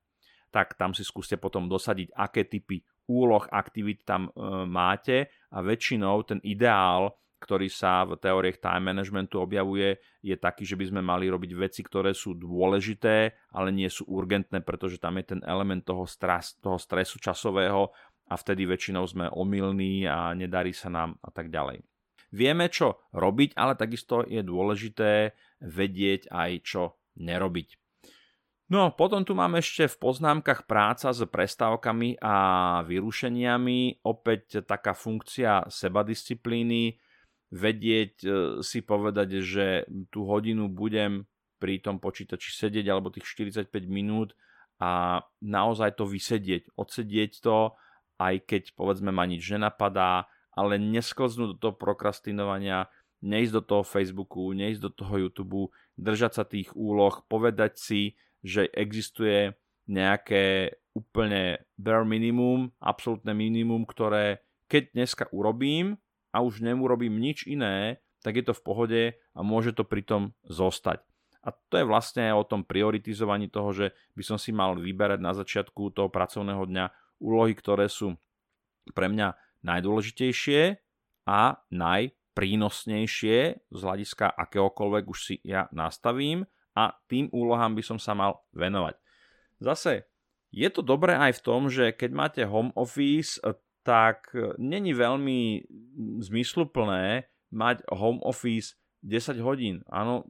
Tak 0.51 0.75
tam 0.75 0.91
si 0.91 1.01
skúste 1.01 1.39
potom 1.39 1.71
dosadiť, 1.71 2.13
aké 2.13 2.45
typy 2.45 2.83
úloh, 3.07 3.43
aktivít 3.49 4.03
tam 4.03 4.29
e, 4.29 4.31
máte 4.67 5.31
a 5.49 5.63
väčšinou 5.63 6.23
ten 6.27 6.39
ideál, 6.43 7.15
ktorý 7.43 7.67
sa 7.67 8.07
v 8.07 8.15
teóriách 8.15 8.63
time 8.63 8.95
managementu 8.95 9.43
objavuje, 9.43 9.99
je 10.23 10.35
taký, 10.39 10.63
že 10.63 10.79
by 10.79 10.85
sme 10.87 11.01
mali 11.03 11.27
robiť 11.27 11.51
veci, 11.59 11.83
ktoré 11.83 12.15
sú 12.15 12.39
dôležité, 12.39 13.35
ale 13.51 13.75
nie 13.75 13.91
sú 13.91 14.07
urgentné, 14.07 14.63
pretože 14.63 14.95
tam 14.95 15.19
je 15.19 15.35
ten 15.35 15.41
element 15.43 15.83
toho, 15.83 16.07
stres, 16.07 16.55
toho 16.63 16.79
stresu 16.79 17.19
časového 17.19 17.91
a 18.31 18.33
vtedy 18.39 18.63
väčšinou 18.63 19.03
sme 19.03 19.27
omylní 19.27 20.07
a 20.07 20.31
nedarí 20.31 20.71
sa 20.71 20.87
nám 20.87 21.19
a 21.19 21.29
tak 21.35 21.51
ďalej. 21.51 21.83
Vieme, 22.33 22.65
čo 22.65 23.05
robiť, 23.13 23.53
ale 23.53 23.77
takisto 23.77 24.25
je 24.25 24.41
dôležité 24.41 25.37
vedieť 25.63 26.27
aj, 26.29 26.51
čo 26.67 26.99
nerobiť. 27.17 27.79
No, 28.71 28.89
potom 28.95 29.21
tu 29.27 29.37
máme 29.37 29.59
ešte 29.59 29.85
v 29.85 29.99
poznámkach 30.01 30.65
práca 30.65 31.13
s 31.13 31.21
prestávkami 31.21 32.17
a 32.23 32.35
vyrušeniami. 32.87 34.01
Opäť 34.07 34.65
taká 34.65 34.97
funkcia 34.97 35.67
sebadisciplíny, 35.67 36.97
vedieť 37.53 38.13
e, 38.25 38.29
si 38.65 38.81
povedať, 38.81 39.29
že 39.45 39.85
tú 40.09 40.25
hodinu 40.25 40.73
budem 40.73 41.29
pri 41.61 41.79
tom 41.85 42.01
počítači 42.01 42.49
sedieť 42.49 42.89
alebo 42.89 43.13
tých 43.13 43.29
45 43.29 43.69
minút 43.85 44.33
a 44.81 45.21
naozaj 45.39 45.95
to 46.01 46.09
vysedieť, 46.09 46.73
odsedieť 46.73 47.31
to, 47.45 47.77
aj 48.17 48.41
keď 48.49 48.73
povedzme 48.73 49.13
ma 49.13 49.29
nič 49.29 49.53
nenapadá, 49.53 50.25
ale 50.57 50.81
nesklznúť 50.81 51.55
do 51.55 51.57
toho 51.61 51.75
prokrastinovania, 51.77 52.89
neísť 53.23 53.53
do 53.55 53.63
toho 53.63 53.83
Facebooku, 53.87 54.51
neísť 54.51 54.81
do 54.83 54.91
toho 54.91 55.15
YouTube, 55.27 55.71
držať 55.95 56.31
sa 56.35 56.43
tých 56.43 56.75
úloh, 56.75 57.23
povedať 57.31 57.79
si, 57.79 58.01
že 58.43 58.67
existuje 58.75 59.55
nejaké 59.87 60.75
úplne 60.93 61.63
bare 61.79 62.05
minimum, 62.05 62.69
absolútne 62.83 63.31
minimum, 63.31 63.87
ktoré 63.87 64.43
keď 64.67 64.83
dneska 64.93 65.25
urobím 65.31 65.97
a 66.35 66.43
už 66.43 66.61
neurobím 66.61 67.17
nič 67.17 67.47
iné, 67.47 68.03
tak 68.23 68.39
je 68.39 68.45
to 68.45 68.53
v 68.55 68.65
pohode 68.65 69.01
a 69.13 69.39
môže 69.43 69.75
to 69.75 69.83
pritom 69.83 70.35
zostať. 70.47 71.03
A 71.43 71.51
to 71.51 71.75
je 71.75 71.85
vlastne 71.85 72.31
aj 72.31 72.39
o 72.39 72.47
tom 72.47 72.61
prioritizovaní 72.63 73.51
toho, 73.51 73.75
že 73.75 73.91
by 74.15 74.23
som 74.23 74.37
si 74.39 74.55
mal 74.55 74.79
vyberať 74.79 75.19
na 75.19 75.35
začiatku 75.35 75.91
toho 75.91 76.07
pracovného 76.07 76.63
dňa 76.63 76.85
úlohy, 77.19 77.51
ktoré 77.51 77.91
sú 77.91 78.15
pre 78.95 79.11
mňa 79.11 79.35
najdôležitejšie 79.63 80.79
a 81.27 81.59
najprínosnejšie 82.33 83.37
z 83.69 83.79
hľadiska 83.79 84.25
akéhokoľvek 84.25 85.03
už 85.05 85.19
si 85.21 85.35
ja 85.45 85.69
nastavím 85.69 86.49
a 86.73 86.97
tým 87.05 87.29
úlohám 87.29 87.77
by 87.77 87.83
som 87.85 88.01
sa 88.01 88.17
mal 88.17 88.41
venovať. 88.57 88.97
Zase 89.61 90.09
je 90.49 90.65
to 90.73 90.81
dobré 90.81 91.13
aj 91.13 91.37
v 91.37 91.43
tom, 91.45 91.69
že 91.69 91.93
keď 91.93 92.09
máte 92.09 92.41
home 92.49 92.73
office, 92.73 93.37
tak 93.85 94.33
není 94.57 94.97
veľmi 94.97 95.69
zmysluplné 96.25 97.29
mať 97.53 97.85
home 97.93 98.25
office 98.25 98.73
10 99.05 99.37
hodín. 99.45 99.85
Áno, 99.93 100.25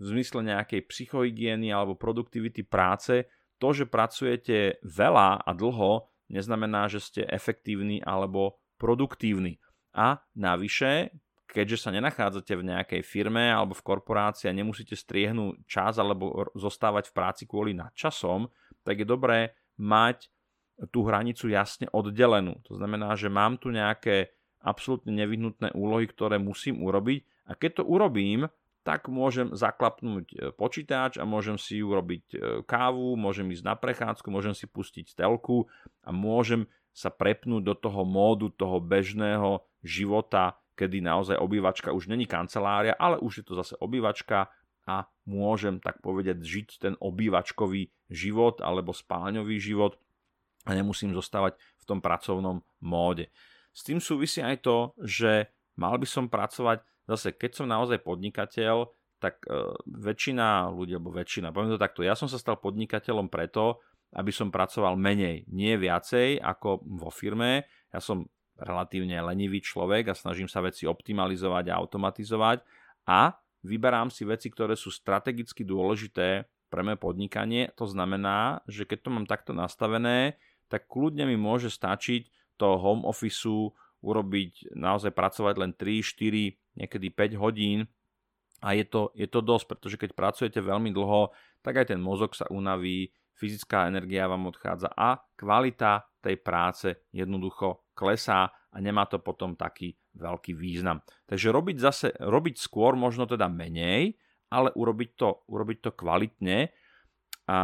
v 0.00 0.04
zmysle 0.04 0.42
nejakej 0.42 0.82
psychohygieny 0.90 1.70
alebo 1.70 1.94
produktivity 1.94 2.66
práce, 2.66 3.30
to, 3.60 3.68
že 3.70 3.86
pracujete 3.86 4.80
veľa 4.82 5.44
a 5.46 5.50
dlho, 5.54 6.08
neznamená, 6.32 6.88
že 6.88 6.98
ste 6.98 7.22
efektívni 7.28 8.00
alebo 8.02 8.58
produktívni. 8.80 9.60
A 9.94 10.22
navyše, 10.38 11.10
keďže 11.50 11.86
sa 11.86 11.90
nenachádzate 11.90 12.54
v 12.54 12.66
nejakej 12.70 13.02
firme 13.02 13.50
alebo 13.50 13.74
v 13.74 13.86
korporácii 13.86 14.46
a 14.46 14.54
nemusíte 14.54 14.94
striehnúť 14.94 15.66
čas 15.66 15.98
alebo 15.98 16.50
zostávať 16.54 17.10
v 17.10 17.16
práci 17.16 17.42
kvôli 17.46 17.74
nadčasom, 17.74 18.46
tak 18.86 19.02
je 19.02 19.06
dobré 19.06 19.58
mať 19.80 20.30
tú 20.88 21.04
hranicu 21.04 21.52
jasne 21.52 21.90
oddelenú. 21.92 22.56
To 22.70 22.78
znamená, 22.78 23.12
že 23.18 23.28
mám 23.28 23.60
tu 23.60 23.68
nejaké 23.68 24.32
absolútne 24.64 25.12
nevyhnutné 25.12 25.76
úlohy, 25.76 26.08
ktoré 26.08 26.40
musím 26.40 26.80
urobiť 26.80 27.50
a 27.50 27.56
keď 27.56 27.82
to 27.82 27.84
urobím, 27.84 28.48
tak 28.80 29.12
môžem 29.12 29.52
zaklapnúť 29.52 30.26
e, 30.32 30.36
počítač 30.56 31.20
a 31.20 31.28
môžem 31.28 31.60
si 31.60 31.84
urobiť 31.84 32.24
e, 32.32 32.36
kávu, 32.64 33.12
môžem 33.12 33.52
ísť 33.52 33.64
na 33.64 33.76
prechádzku, 33.76 34.32
môžem 34.32 34.56
si 34.56 34.64
pustiť 34.64 35.12
telku 35.12 35.68
a 36.00 36.08
môžem 36.08 36.64
sa 36.96 37.12
prepnúť 37.12 37.62
do 37.64 37.74
toho 37.76 38.08
módu 38.08 38.48
toho 38.48 38.80
bežného 38.80 39.60
života, 39.80 40.60
kedy 40.76 41.04
naozaj 41.04 41.36
obývačka 41.36 41.92
už 41.92 42.08
není 42.08 42.24
kancelária, 42.24 42.96
ale 42.96 43.20
už 43.20 43.40
je 43.40 43.44
to 43.44 43.54
zase 43.58 43.74
obývačka 43.80 44.48
a 44.88 45.04
môžem 45.28 45.76
tak 45.76 46.00
povedať 46.00 46.40
žiť 46.40 46.68
ten 46.80 46.94
obývačkový 46.96 47.92
život 48.08 48.64
alebo 48.64 48.96
spálňový 48.96 49.60
život 49.60 50.00
a 50.64 50.72
nemusím 50.72 51.12
zostávať 51.12 51.56
v 51.80 51.84
tom 51.84 52.00
pracovnom 52.00 52.64
móde. 52.80 53.28
S 53.70 53.86
tým 53.86 54.00
súvisí 54.02 54.40
aj 54.40 54.64
to, 54.64 54.96
že 55.04 55.52
mal 55.76 55.96
by 56.00 56.08
som 56.08 56.26
pracovať 56.26 56.84
zase 57.10 57.34
keď 57.34 57.50
som 57.58 57.66
naozaj 57.66 57.98
podnikateľ, 58.06 58.86
tak 59.18 59.42
uh, 59.50 59.74
väčšina 59.84 60.70
ľudí, 60.70 60.96
alebo 60.96 61.12
väčšina, 61.12 61.50
poviem 61.50 61.74
to 61.74 61.82
takto, 61.82 62.06
ja 62.06 62.14
som 62.14 62.30
sa 62.30 62.38
stal 62.38 62.56
podnikateľom 62.56 63.28
preto, 63.28 63.82
aby 64.14 64.30
som 64.30 64.54
pracoval 64.54 64.98
menej, 64.98 65.46
nie 65.50 65.74
viacej 65.78 66.40
ako 66.42 66.82
vo 66.82 67.10
firme. 67.14 67.68
Ja 67.94 68.00
som 68.02 68.26
relatívne 68.60 69.16
lenivý 69.24 69.64
človek 69.64 70.12
a 70.12 70.18
snažím 70.18 70.46
sa 70.46 70.60
veci 70.60 70.84
optimalizovať 70.84 71.72
a 71.72 71.78
automatizovať 71.80 72.62
a 73.08 73.34
vyberám 73.64 74.12
si 74.12 74.28
veci, 74.28 74.52
ktoré 74.52 74.76
sú 74.76 74.92
strategicky 74.92 75.64
dôležité 75.64 76.48
pre 76.70 76.80
moje 76.86 77.00
podnikanie. 77.02 77.72
To 77.76 77.88
znamená, 77.88 78.62
že 78.70 78.86
keď 78.86 78.98
to 79.02 79.10
mám 79.10 79.26
takto 79.26 79.52
nastavené, 79.52 80.38
tak 80.70 80.86
kľudne 80.86 81.26
mi 81.26 81.34
môže 81.34 81.68
stačiť 81.72 82.54
to 82.60 82.78
home 82.78 83.02
officeu 83.02 83.74
urobiť, 84.00 84.72
naozaj 84.72 85.12
pracovať 85.12 85.54
len 85.60 85.72
3, 85.76 86.00
4, 86.00 86.78
niekedy 86.78 87.12
5 87.12 87.42
hodín 87.42 87.90
a 88.64 88.76
je 88.76 88.84
to, 88.84 89.12
je 89.16 89.28
to 89.28 89.40
dosť, 89.40 89.66
pretože 89.66 89.96
keď 89.96 90.10
pracujete 90.16 90.60
veľmi 90.60 90.92
dlho, 90.92 91.32
tak 91.60 91.84
aj 91.84 91.92
ten 91.92 92.00
mozog 92.00 92.32
sa 92.32 92.48
unaví, 92.48 93.12
fyzická 93.36 93.88
energia 93.88 94.28
vám 94.28 94.52
odchádza 94.52 94.92
a 94.92 95.20
kvalita 95.36 96.04
tej 96.20 96.36
práce 96.40 96.88
jednoducho 97.12 97.88
klesá 98.00 98.48
a 98.48 98.76
nemá 98.80 99.04
to 99.04 99.20
potom 99.20 99.52
taký 99.52 99.92
veľký 100.16 100.56
význam. 100.56 101.04
Takže 101.28 101.52
robiť 101.52 101.76
zase, 101.76 102.08
robiť 102.16 102.56
skôr 102.56 102.96
možno 102.96 103.28
teda 103.28 103.52
menej, 103.52 104.16
ale 104.48 104.72
urobiť 104.72 105.10
to, 105.20 105.44
urobiť 105.52 105.78
to 105.84 105.90
kvalitne. 105.92 106.72
A 107.50 107.58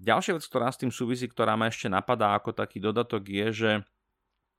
ďalšia 0.00 0.40
vec, 0.40 0.44
ktorá 0.48 0.72
s 0.72 0.80
tým 0.80 0.94
súvisí, 0.94 1.28
ktorá 1.28 1.58
ma 1.58 1.68
ešte 1.68 1.92
napadá 1.92 2.32
ako 2.32 2.56
taký 2.56 2.80
dodatok 2.80 3.28
je, 3.28 3.46
že 3.52 3.70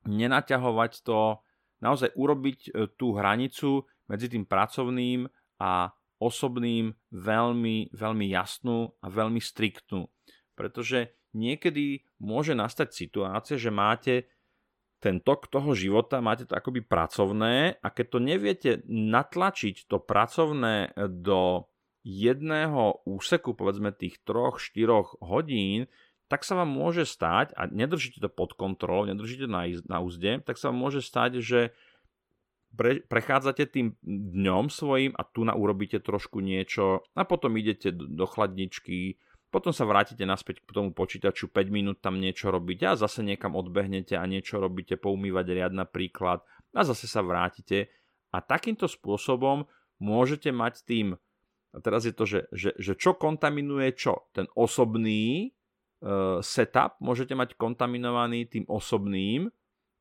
nenaťahovať 0.06 1.02
to, 1.02 1.42
naozaj 1.82 2.14
urobiť 2.16 2.60
e, 2.70 2.92
tú 2.96 3.18
hranicu 3.18 3.84
medzi 4.08 4.28
tým 4.30 4.46
pracovným 4.46 5.28
a 5.60 5.92
osobným 6.22 6.96
veľmi, 7.12 7.92
veľmi 7.92 8.26
jasnú 8.32 8.96
a 9.04 9.08
veľmi 9.12 9.42
striktnú. 9.42 10.08
Pretože 10.56 11.12
niekedy 11.36 12.08
môže 12.24 12.56
nastať 12.56 12.96
situácia, 12.96 13.60
že 13.60 13.72
máte 13.72 14.32
ten 15.06 15.22
tok 15.22 15.46
toho 15.54 15.78
života, 15.78 16.18
máte 16.18 16.50
to 16.50 16.58
akoby 16.58 16.82
pracovné 16.82 17.78
a 17.78 17.88
keď 17.94 18.06
to 18.10 18.18
neviete 18.18 18.72
natlačiť 18.90 19.86
to 19.86 20.02
pracovné 20.02 20.98
do 20.98 21.70
jedného 22.02 23.06
úseku, 23.06 23.54
povedzme 23.54 23.94
tých 23.94 24.26
3-4 24.26 25.22
hodín, 25.22 25.86
tak 26.26 26.42
sa 26.42 26.58
vám 26.58 26.74
môže 26.74 27.06
stať, 27.06 27.54
a 27.54 27.70
nedržíte 27.70 28.18
to 28.18 28.34
pod 28.34 28.58
kontrolou, 28.58 29.06
nedržíte 29.06 29.46
na, 29.46 29.70
na 29.86 30.02
úzde, 30.02 30.42
tak 30.42 30.58
sa 30.58 30.74
vám 30.74 30.90
môže 30.90 31.06
stať, 31.06 31.38
že 31.38 31.60
pre, 32.74 33.06
prechádzate 33.06 33.70
tým 33.70 33.94
dňom 34.34 34.74
svojim 34.74 35.14
a 35.14 35.22
tu 35.22 35.46
na 35.46 35.54
urobíte 35.54 36.02
trošku 36.02 36.42
niečo 36.42 37.06
a 37.14 37.22
potom 37.30 37.54
idete 37.62 37.94
do, 37.94 38.10
do 38.10 38.26
chladničky, 38.26 39.22
potom 39.56 39.72
sa 39.72 39.88
vrátite 39.88 40.28
naspäť 40.28 40.60
k 40.68 40.76
tomu 40.76 40.92
počítaču, 40.92 41.48
5 41.48 41.72
minút 41.72 42.04
tam 42.04 42.20
niečo 42.20 42.52
robíte 42.52 42.92
a 42.92 43.00
zase 43.00 43.24
niekam 43.24 43.56
odbehnete 43.56 44.20
a 44.20 44.28
niečo 44.28 44.60
robíte, 44.60 45.00
poumývať 45.00 45.46
riad 45.56 45.72
napríklad 45.72 46.44
a 46.76 46.82
zase 46.84 47.08
sa 47.08 47.24
vrátite 47.24 47.88
a 48.36 48.44
takýmto 48.44 48.92
spôsobom 48.92 49.64
môžete 50.04 50.52
mať 50.52 50.84
tým, 50.84 51.08
a 51.72 51.78
teraz 51.80 52.04
je 52.04 52.12
to, 52.12 52.28
že, 52.28 52.52
že, 52.56 52.72
že 52.76 52.96
čo 52.96 53.16
kontaminuje 53.16 53.96
čo? 53.96 54.32
Ten 54.32 54.48
osobný 54.56 55.56
Eh, 56.06 56.40
setup 56.46 57.02
môžete 57.02 57.34
mať 57.34 57.58
kontaminovaný 57.58 58.46
tým 58.46 58.68
osobným, 58.70 59.50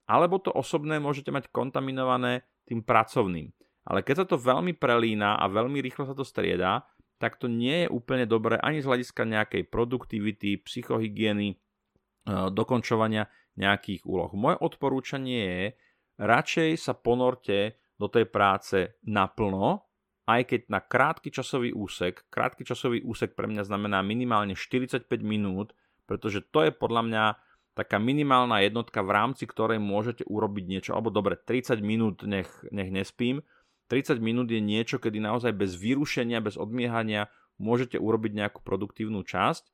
alebo 0.05 0.37
to 0.37 0.53
osobné 0.53 1.01
môžete 1.01 1.33
mať 1.33 1.49
kontaminované 1.49 2.45
tým 2.69 2.85
pracovným. 2.85 3.49
Ale 3.89 4.05
keď 4.05 4.25
sa 4.25 4.27
to 4.29 4.37
veľmi 4.37 4.77
prelína 4.77 5.41
a 5.41 5.49
veľmi 5.49 5.81
rýchlo 5.81 6.05
sa 6.05 6.13
to 6.13 6.21
strieda, 6.21 6.85
tak 7.19 7.39
to 7.39 7.47
nie 7.47 7.87
je 7.87 7.89
úplne 7.89 8.27
dobré 8.27 8.59
ani 8.59 8.83
z 8.83 8.89
hľadiska 8.91 9.23
nejakej 9.25 9.63
produktivity, 9.71 10.61
psychohygieny, 10.61 11.55
eh, 11.55 11.59
dokončovania 12.51 13.31
nejakých 13.55 14.03
úloh. 14.07 14.35
Moje 14.35 14.59
odporúčanie 14.59 15.41
je, 15.47 15.65
radšej 16.19 16.71
sa 16.79 16.95
ponorte 16.95 17.79
do 17.99 18.11
tej 18.11 18.27
práce 18.27 18.99
naplno, 19.07 19.87
aj 20.25 20.43
keď 20.51 20.61
na 20.73 20.81
krátky 20.81 21.29
časový 21.31 21.71
úsek, 21.71 22.27
krátky 22.33 22.65
časový 22.65 23.05
úsek 23.05 23.37
pre 23.37 23.47
mňa 23.47 23.69
znamená 23.69 24.01
minimálne 24.01 24.57
45 24.57 25.07
minút, 25.21 25.77
pretože 26.09 26.43
to 26.49 26.65
je 26.65 26.73
podľa 26.73 27.03
mňa 27.05 27.25
taká 27.75 27.99
minimálna 27.99 28.63
jednotka, 28.65 29.03
v 29.03 29.15
rámci 29.15 29.45
ktorej 29.45 29.83
môžete 29.83 30.23
urobiť 30.25 30.65
niečo, 30.65 30.91
alebo 30.95 31.11
dobre, 31.11 31.37
30 31.37 31.83
minút 31.83 32.23
nech, 32.25 32.49
nech 32.71 32.89
nespím, 32.89 33.43
30 33.89 34.19
minút 34.21 34.49
je 34.49 34.61
niečo, 34.61 34.97
kedy 34.97 35.21
naozaj 35.21 35.53
bez 35.53 35.77
vyrušenia, 35.77 36.41
bez 36.41 36.57
odmiehania 36.57 37.29
môžete 37.61 38.01
urobiť 38.01 38.33
nejakú 38.35 38.61
produktívnu 38.65 39.23
časť 39.23 39.65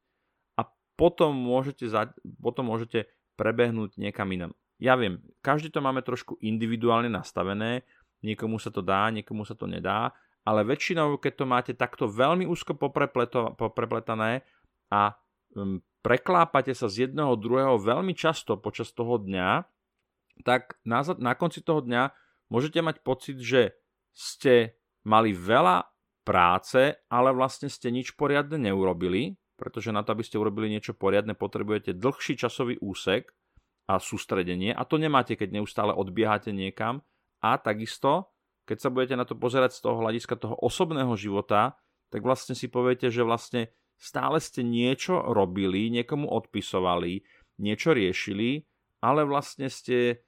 a 0.59 0.67
potom 0.99 1.33
môžete, 1.33 1.89
za, 1.89 2.13
potom 2.43 2.69
môžete 2.69 3.09
prebehnúť 3.39 3.97
niekam 3.97 4.29
inam. 4.35 4.53
Ja 4.81 4.97
viem, 4.97 5.21
každý 5.45 5.69
to 5.73 5.85
máme 5.85 6.01
trošku 6.01 6.41
individuálne 6.41 7.09
nastavené, 7.13 7.85
niekomu 8.25 8.61
sa 8.61 8.73
to 8.73 8.81
dá, 8.81 9.09
niekomu 9.13 9.45
sa 9.45 9.57
to 9.57 9.69
nedá, 9.69 10.13
ale 10.45 10.65
väčšinou, 10.65 11.21
keď 11.21 11.33
to 11.37 11.45
máte 11.45 11.73
takto 11.77 12.09
veľmi 12.09 12.49
úzko 12.49 12.73
poprepletané 13.57 14.41
a 14.89 15.01
um, 15.53 15.85
preklápate 16.01 16.73
sa 16.73 16.89
z 16.89 17.09
jedného 17.09 17.37
druhého 17.37 17.77
veľmi 17.77 18.17
často 18.17 18.57
počas 18.57 18.89
toho 18.93 19.21
dňa, 19.21 19.69
tak 20.45 20.81
na, 20.89 21.05
na 21.21 21.37
konci 21.37 21.61
toho 21.61 21.85
dňa 21.85 22.13
môžete 22.49 22.81
mať 22.81 23.05
pocit, 23.05 23.37
že 23.37 23.77
ste 24.21 24.77
mali 25.09 25.33
veľa 25.33 25.89
práce, 26.29 26.93
ale 27.09 27.33
vlastne 27.33 27.73
ste 27.73 27.89
nič 27.89 28.13
poriadne 28.13 28.61
neurobili, 28.61 29.41
pretože 29.57 29.89
na 29.97 30.05
to, 30.05 30.13
aby 30.13 30.21
ste 30.21 30.37
urobili 30.37 30.69
niečo 30.69 30.93
poriadne, 30.93 31.33
potrebujete 31.33 31.97
dlhší 31.97 32.37
časový 32.37 32.77
úsek 32.85 33.33
a 33.89 33.97
sústredenie. 33.97 34.77
A 34.77 34.85
to 34.85 35.01
nemáte, 35.01 35.41
keď 35.41 35.57
neustále 35.57 35.97
odbiehate 35.97 36.53
niekam. 36.53 37.01
A 37.41 37.57
takisto, 37.57 38.29
keď 38.69 38.77
sa 38.77 38.93
budete 38.93 39.17
na 39.17 39.25
to 39.25 39.33
pozerať 39.41 39.81
z 39.81 39.81
toho 39.89 39.97
hľadiska 40.05 40.37
toho 40.37 40.57
osobného 40.61 41.17
života, 41.17 41.81
tak 42.13 42.21
vlastne 42.21 42.53
si 42.53 42.69
poviete, 42.69 43.09
že 43.09 43.25
vlastne 43.25 43.73
stále 43.97 44.37
ste 44.45 44.61
niečo 44.61 45.17
robili, 45.33 45.89
niekomu 45.89 46.29
odpisovali, 46.29 47.25
niečo 47.61 47.97
riešili, 47.97 48.69
ale 49.01 49.25
vlastne 49.25 49.73
ste 49.73 50.25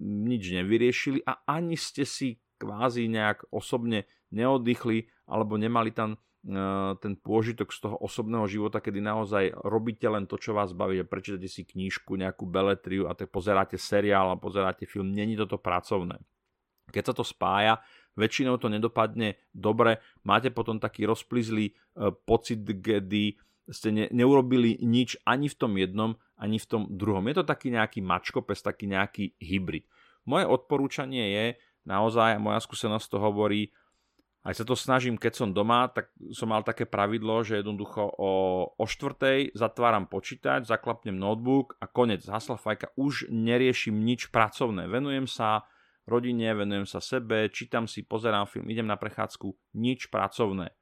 nič 0.00 0.52
nevyriešili 0.52 1.24
a 1.24 1.44
ani 1.48 1.76
ste 1.76 2.04
si 2.04 2.40
kvázi 2.58 3.06
nejak 3.06 3.46
osobne 3.54 4.04
neoddychli 4.34 5.08
alebo 5.24 5.56
nemali 5.56 5.94
tam 5.94 6.18
Eh, 6.48 6.92
ten 7.02 7.18
pôžitok 7.18 7.74
z 7.74 7.82
toho 7.82 7.98
osobného 7.98 8.46
života, 8.46 8.78
kedy 8.80 9.02
naozaj 9.02 9.52
robíte 9.66 10.06
len 10.06 10.24
to, 10.24 10.38
čo 10.38 10.54
vás 10.54 10.70
baví, 10.70 11.02
prečítate 11.02 11.50
si 11.50 11.66
knížku, 11.66 12.14
nejakú 12.14 12.46
beletriu 12.46 13.04
a 13.04 13.12
tak 13.12 13.34
pozeráte 13.34 13.74
seriál 13.74 14.30
a 14.30 14.38
pozeráte 14.38 14.86
film, 14.86 15.12
není 15.12 15.34
toto 15.34 15.58
pracovné. 15.58 16.22
Keď 16.94 17.10
sa 17.10 17.14
to 17.18 17.26
spája, 17.26 17.82
väčšinou 18.14 18.54
to 18.62 18.70
nedopadne 18.70 19.36
dobre, 19.50 19.98
máte 20.22 20.54
potom 20.54 20.78
taký 20.78 21.10
rozplizlý 21.10 21.74
eh, 21.74 22.14
pocit, 22.24 22.62
kedy 22.62 23.34
ste 23.68 23.92
ne, 23.92 24.06
neurobili 24.08 24.78
nič 24.80 25.18
ani 25.26 25.50
v 25.50 25.58
tom 25.58 25.74
jednom, 25.74 26.16
ani 26.38 26.62
v 26.62 26.70
tom 26.70 26.82
druhom. 26.86 27.28
Je 27.28 27.42
to 27.42 27.50
taký 27.50 27.74
nejaký 27.74 27.98
mačkopes, 27.98 28.62
taký 28.62 28.86
nejaký 28.86 29.34
hybrid. 29.42 29.90
Moje 30.22 30.48
odporúčanie 30.48 31.34
je, 31.34 31.46
naozaj, 31.88 32.36
moja 32.36 32.60
skúsenosť 32.60 33.08
to 33.08 33.18
hovorí, 33.18 33.72
aj 34.46 34.62
sa 34.62 34.64
to 34.64 34.78
snažím, 34.78 35.18
keď 35.18 35.32
som 35.44 35.50
doma, 35.50 35.90
tak 35.90 36.14
som 36.30 36.48
mal 36.48 36.62
také 36.62 36.86
pravidlo, 36.86 37.42
že 37.42 37.58
jednoducho 37.58 38.06
o, 38.06 38.32
o 38.70 38.84
štvrtej 38.86 39.52
zatváram 39.52 40.06
počítač, 40.06 40.68
zaklapnem 40.68 41.16
notebook 41.16 41.74
a 41.82 41.90
konec, 41.90 42.22
hasla 42.24 42.54
fajka, 42.54 42.94
už 42.94 43.28
neriešim 43.28 43.98
nič 43.98 44.30
pracovné. 44.30 44.86
Venujem 44.86 45.26
sa 45.26 45.66
rodine, 46.08 46.54
venujem 46.54 46.88
sa 46.88 47.02
sebe, 47.02 47.50
čítam 47.52 47.84
si, 47.84 48.06
pozerám 48.06 48.48
film, 48.48 48.70
idem 48.72 48.88
na 48.88 48.96
prechádzku, 48.96 49.76
nič 49.76 50.08
pracovné. 50.08 50.72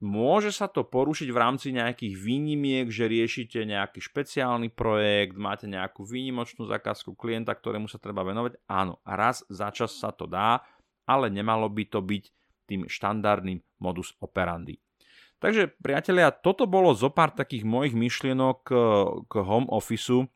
Môže 0.00 0.48
sa 0.48 0.64
to 0.64 0.80
porušiť 0.80 1.28
v 1.28 1.40
rámci 1.40 1.76
nejakých 1.76 2.16
výnimiek, 2.16 2.88
že 2.88 3.04
riešite 3.04 3.68
nejaký 3.68 4.00
špeciálny 4.00 4.72
projekt, 4.72 5.36
máte 5.36 5.68
nejakú 5.68 6.08
výnimočnú 6.08 6.64
zákazku 6.64 7.12
klienta, 7.20 7.52
ktorému 7.52 7.84
sa 7.84 8.00
treba 8.00 8.24
venovať. 8.24 8.64
Áno, 8.64 8.96
raz 9.04 9.44
za 9.52 9.68
čas 9.68 9.92
sa 9.92 10.08
to 10.08 10.24
dá, 10.24 10.64
ale 11.04 11.28
nemalo 11.28 11.68
by 11.68 11.84
to 11.84 12.00
byť 12.00 12.24
tým 12.64 12.88
štandardným 12.88 13.60
modus 13.84 14.16
operandi. 14.24 14.80
Takže 15.36 15.68
priatelia, 15.80 16.32
toto 16.32 16.64
bolo 16.64 16.96
zo 16.96 17.12
pár 17.12 17.36
takých 17.36 17.68
mojich 17.68 17.92
myšlienok 17.92 18.56
k, 18.64 18.70
k 19.28 19.34
home 19.44 19.68
officeu. 19.68 20.28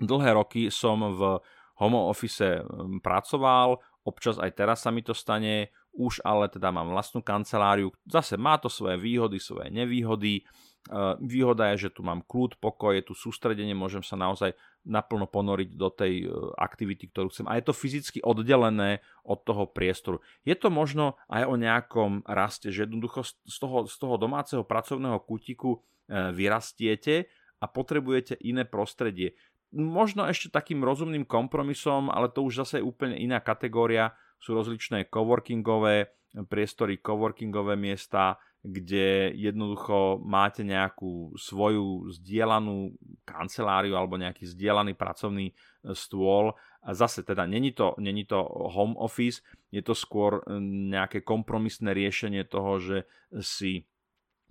Dlhé 0.00 0.32
roky 0.32 0.72
som 0.72 1.00
v 1.12 1.44
home 1.76 2.00
office 2.08 2.60
hm, 2.60 3.04
pracoval, 3.04 3.80
občas 4.04 4.40
aj 4.40 4.52
teraz 4.52 4.84
sa 4.84 4.92
mi 4.92 5.04
to 5.04 5.12
stane, 5.16 5.72
už 5.94 6.20
ale 6.26 6.50
teda 6.50 6.74
mám 6.74 6.90
vlastnú 6.90 7.22
kanceláriu. 7.22 7.94
Zase 8.04 8.34
má 8.34 8.58
to 8.58 8.66
svoje 8.66 8.98
výhody, 8.98 9.38
svoje 9.38 9.70
nevýhody. 9.70 10.42
Eh, 10.84 11.16
výhoda 11.16 11.72
je, 11.72 11.88
že 11.88 11.96
tu 11.96 12.04
mám 12.04 12.20
kľud, 12.20 12.60
pokoj, 12.60 12.92
je 12.92 13.08
tu 13.08 13.16
sústredenie, 13.16 13.72
môžem 13.72 14.04
sa 14.04 14.20
naozaj 14.20 14.52
naplno 14.84 15.24
ponoriť 15.24 15.70
do 15.80 15.88
tej 15.88 16.28
eh, 16.28 16.30
aktivity, 16.60 17.08
ktorú 17.08 17.32
chcem. 17.32 17.48
A 17.48 17.56
je 17.56 17.64
to 17.64 17.72
fyzicky 17.72 18.20
oddelené 18.20 19.00
od 19.24 19.40
toho 19.48 19.64
priestoru. 19.64 20.20
Je 20.44 20.52
to 20.52 20.68
možno 20.68 21.16
aj 21.32 21.48
o 21.48 21.56
nejakom 21.56 22.20
raste, 22.28 22.68
že 22.68 22.84
jednoducho 22.84 23.24
z 23.24 23.56
toho, 23.56 23.88
z 23.88 23.96
toho 23.96 24.20
domáceho 24.20 24.60
pracovného 24.60 25.16
kútiku 25.24 25.80
eh, 25.80 26.28
vyrastiete 26.36 27.32
a 27.62 27.64
potrebujete 27.64 28.36
iné 28.44 28.68
prostredie. 28.68 29.40
Možno 29.72 30.28
ešte 30.28 30.52
takým 30.52 30.84
rozumným 30.84 31.24
kompromisom, 31.24 32.12
ale 32.12 32.28
to 32.28 32.44
už 32.44 32.60
zase 32.68 32.84
je 32.84 32.84
úplne 32.84 33.16
iná 33.16 33.40
kategória, 33.40 34.12
sú 34.44 34.52
rozličné 34.52 35.08
coworkingové 35.08 36.12
priestory, 36.44 37.00
coworkingové 37.00 37.80
miesta, 37.80 38.36
kde 38.60 39.32
jednoducho 39.36 40.20
máte 40.20 40.64
nejakú 40.64 41.36
svoju 41.36 42.12
zdieľanú 42.16 42.96
kanceláriu 43.24 43.96
alebo 43.96 44.20
nejaký 44.20 44.44
zdieľaný 44.48 44.96
pracovný 44.96 45.52
e, 45.52 45.54
stôl. 45.92 46.56
A 46.84 46.92
zase 46.92 47.24
teda 47.24 47.48
není 47.48 47.72
to, 47.72 47.96
není 47.96 48.24
to 48.28 48.40
home 48.72 48.96
office, 48.96 49.40
je 49.68 49.80
to 49.84 49.92
skôr 49.92 50.44
e, 50.44 50.60
nejaké 50.92 51.20
kompromisné 51.20 51.92
riešenie 51.92 52.44
toho, 52.48 52.80
že 52.80 52.98
si 53.40 53.84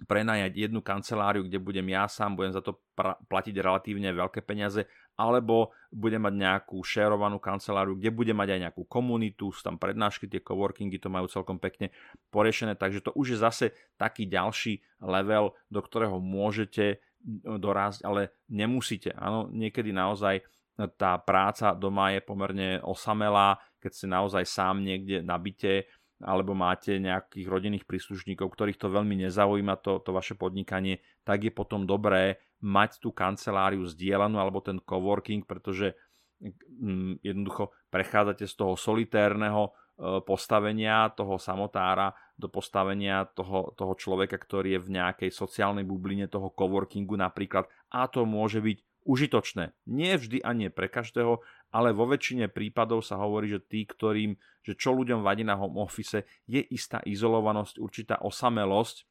prenajať 0.05 0.69
jednu 0.69 0.81
kanceláriu, 0.81 1.45
kde 1.45 1.61
budem 1.61 1.85
ja 1.93 2.09
sám, 2.09 2.37
budem 2.37 2.53
za 2.53 2.61
to 2.65 2.81
platiť 3.29 3.55
relatívne 3.61 4.09
veľké 4.13 4.41
peniaze, 4.41 4.85
alebo 5.13 5.71
budem 5.93 6.25
mať 6.25 6.33
nejakú 6.33 6.81
šerovanú 6.81 7.37
kanceláriu, 7.37 7.93
kde 7.93 8.09
budem 8.09 8.37
mať 8.37 8.57
aj 8.57 8.59
nejakú 8.69 8.83
komunitu, 8.89 9.53
sú 9.53 9.61
tam 9.61 9.77
prednášky, 9.77 10.25
tie 10.25 10.41
coworkingy 10.41 10.97
to 10.97 11.09
majú 11.13 11.29
celkom 11.29 11.61
pekne 11.61 11.93
poriešené, 12.33 12.73
takže 12.73 13.05
to 13.05 13.11
už 13.13 13.37
je 13.37 13.37
zase 13.37 13.65
taký 13.95 14.25
ďalší 14.25 14.81
level, 15.05 15.53
do 15.69 15.79
ktorého 15.85 16.17
môžete 16.17 17.01
dorásť, 17.45 18.03
ale 18.03 18.35
nemusíte. 18.49 19.13
Áno, 19.15 19.47
niekedy 19.47 19.95
naozaj 19.95 20.43
tá 20.97 21.21
práca 21.21 21.77
doma 21.77 22.11
je 22.11 22.19
pomerne 22.25 22.81
osamelá, 22.81 23.61
keď 23.77 23.91
ste 23.93 24.07
naozaj 24.09 24.43
sám 24.49 24.81
niekde 24.81 25.21
nabite, 25.21 25.85
alebo 26.23 26.55
máte 26.55 26.97
nejakých 26.97 27.45
rodinných 27.51 27.85
príslušníkov, 27.85 28.47
ktorých 28.47 28.79
to 28.79 28.87
veľmi 28.87 29.27
nezaujíma, 29.27 29.75
to, 29.83 29.99
to 30.01 30.15
vaše 30.15 30.39
podnikanie, 30.39 31.03
tak 31.27 31.43
je 31.43 31.51
potom 31.51 31.83
dobré 31.83 32.39
mať 32.63 33.03
tú 33.03 33.11
kanceláriu 33.11 33.83
zdieľanú 33.83 34.39
alebo 34.39 34.63
ten 34.63 34.79
coworking, 34.79 35.43
pretože 35.43 35.99
mm, 36.39 37.19
jednoducho 37.19 37.75
prechádzate 37.91 38.47
z 38.47 38.53
toho 38.55 38.79
solitérneho 38.79 39.67
e, 39.67 39.71
postavenia 40.23 41.11
toho 41.11 41.35
samotára 41.35 42.15
do 42.39 42.47
postavenia 42.47 43.27
toho, 43.27 43.75
toho 43.75 43.93
človeka, 43.99 44.39
ktorý 44.39 44.79
je 44.79 44.83
v 44.87 44.93
nejakej 44.95 45.29
sociálnej 45.29 45.83
bubline 45.83 46.31
toho 46.31 46.55
coworkingu 46.55 47.19
napríklad 47.19 47.67
a 47.91 48.07
to 48.07 48.23
môže 48.23 48.63
byť 48.63 48.77
užitočné. 49.03 49.75
Nie 49.91 50.15
vždy 50.15 50.39
a 50.41 50.55
nie 50.55 50.71
pre 50.71 50.87
každého, 50.87 51.43
ale 51.75 51.91
vo 51.91 52.07
väčšine 52.07 52.47
prípadov 52.47 53.03
sa 53.03 53.19
hovorí, 53.19 53.51
že 53.51 53.59
tí, 53.59 53.83
ktorým, 53.83 54.39
že 54.63 54.73
čo 54.79 54.95
ľuďom 54.95 55.21
vadí 55.21 55.43
na 55.43 55.59
home 55.59 55.83
office, 55.83 56.23
je 56.47 56.61
istá 56.71 57.03
izolovanosť, 57.03 57.75
určitá 57.83 58.15
osamelosť, 58.23 59.03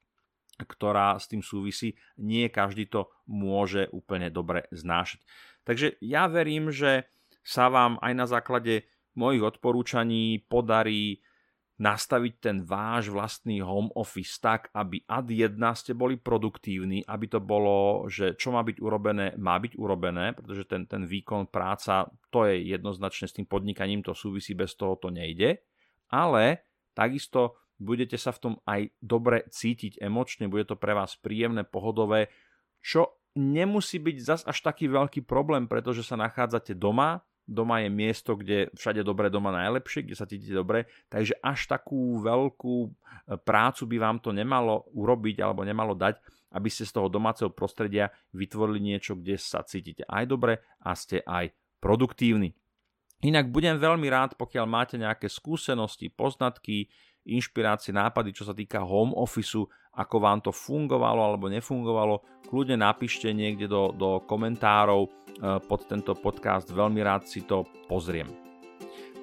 ktorá 0.60 1.16
s 1.16 1.28
tým 1.30 1.40
súvisí. 1.40 1.96
Nie 2.20 2.52
každý 2.52 2.86
to 2.90 3.08
môže 3.28 3.88
úplne 3.90 4.28
dobre 4.28 4.68
znášať. 4.70 5.24
Takže 5.62 5.96
ja 6.02 6.26
verím, 6.26 6.74
že 6.74 7.08
sa 7.42 7.70
vám 7.70 7.98
aj 8.02 8.12
na 8.14 8.26
základe 8.26 8.86
mojich 9.18 9.42
odporúčaní 9.42 10.42
podarí 10.46 11.20
nastaviť 11.82 12.34
ten 12.38 12.56
váš 12.62 13.10
vlastný 13.10 13.58
home 13.58 13.90
office 13.98 14.38
tak, 14.38 14.70
aby 14.70 15.02
ad 15.08 15.26
1 15.26 15.58
ste 15.74 15.98
boli 15.98 16.14
produktívni, 16.14 17.02
aby 17.02 17.26
to 17.26 17.42
bolo, 17.42 18.06
že 18.06 18.38
čo 18.38 18.54
má 18.54 18.62
byť 18.62 18.78
urobené, 18.78 19.34
má 19.34 19.58
byť 19.58 19.74
urobené, 19.74 20.30
pretože 20.36 20.68
ten, 20.70 20.86
ten 20.86 21.02
výkon 21.02 21.50
práca, 21.50 22.06
to 22.30 22.46
je 22.46 22.70
jednoznačne 22.70 23.26
s 23.26 23.34
tým 23.34 23.50
podnikaním, 23.50 24.06
to 24.06 24.14
súvisí, 24.14 24.54
bez 24.54 24.78
toho 24.78 24.94
to 24.94 25.10
nejde, 25.10 25.58
ale 26.12 26.70
takisto 26.94 27.58
budete 27.82 28.14
sa 28.14 28.30
v 28.30 28.40
tom 28.40 28.54
aj 28.64 28.94
dobre 29.02 29.44
cítiť 29.50 29.98
emočne, 29.98 30.46
bude 30.46 30.64
to 30.64 30.78
pre 30.78 30.94
vás 30.94 31.18
príjemné, 31.18 31.66
pohodové, 31.66 32.30
čo 32.78 33.18
nemusí 33.34 33.98
byť 33.98 34.16
zas 34.22 34.40
až 34.46 34.62
taký 34.62 34.86
veľký 34.88 35.26
problém, 35.26 35.66
pretože 35.66 36.06
sa 36.06 36.14
nachádzate 36.14 36.78
doma, 36.78 37.24
doma 37.48 37.82
je 37.82 37.90
miesto, 37.90 38.38
kde 38.38 38.70
všade 38.78 39.02
dobre, 39.02 39.32
doma 39.32 39.50
najlepšie, 39.50 40.06
kde 40.06 40.16
sa 40.16 40.28
cítite 40.28 40.54
dobre, 40.54 40.86
takže 41.10 41.34
až 41.42 41.66
takú 41.66 42.22
veľkú 42.22 42.76
e, 42.86 42.90
prácu 43.42 43.82
by 43.90 43.96
vám 43.98 44.18
to 44.22 44.30
nemalo 44.30 44.86
urobiť 44.94 45.42
alebo 45.42 45.66
nemalo 45.66 45.98
dať, 45.98 46.22
aby 46.54 46.68
ste 46.68 46.86
z 46.86 46.94
toho 46.94 47.08
domáceho 47.08 47.50
prostredia 47.50 48.12
vytvorili 48.36 48.78
niečo, 48.78 49.18
kde 49.18 49.40
sa 49.40 49.64
cítite 49.64 50.06
aj 50.06 50.24
dobre 50.28 50.62
a 50.84 50.92
ste 50.94 51.24
aj 51.24 51.50
produktívni. 51.82 52.54
Inak 53.22 53.54
budem 53.54 53.78
veľmi 53.78 54.10
rád, 54.10 54.34
pokiaľ 54.34 54.66
máte 54.66 54.98
nejaké 54.98 55.30
skúsenosti, 55.30 56.10
poznatky, 56.10 56.90
inšpirácie, 57.26 57.94
nápady, 57.94 58.34
čo 58.34 58.44
sa 58.46 58.54
týka 58.54 58.82
home 58.82 59.14
officeu, 59.14 59.66
ako 59.92 60.16
vám 60.18 60.40
to 60.40 60.50
fungovalo 60.50 61.20
alebo 61.20 61.52
nefungovalo, 61.52 62.24
kľudne 62.48 62.80
napíšte 62.80 63.28
niekde 63.30 63.68
do, 63.68 63.92
do 63.92 64.24
komentárov 64.24 65.04
e, 65.04 65.08
pod 65.62 65.84
tento 65.84 66.16
podcast, 66.16 66.72
veľmi 66.72 67.00
rád 67.04 67.28
si 67.28 67.44
to 67.44 67.68
pozriem. 67.86 68.28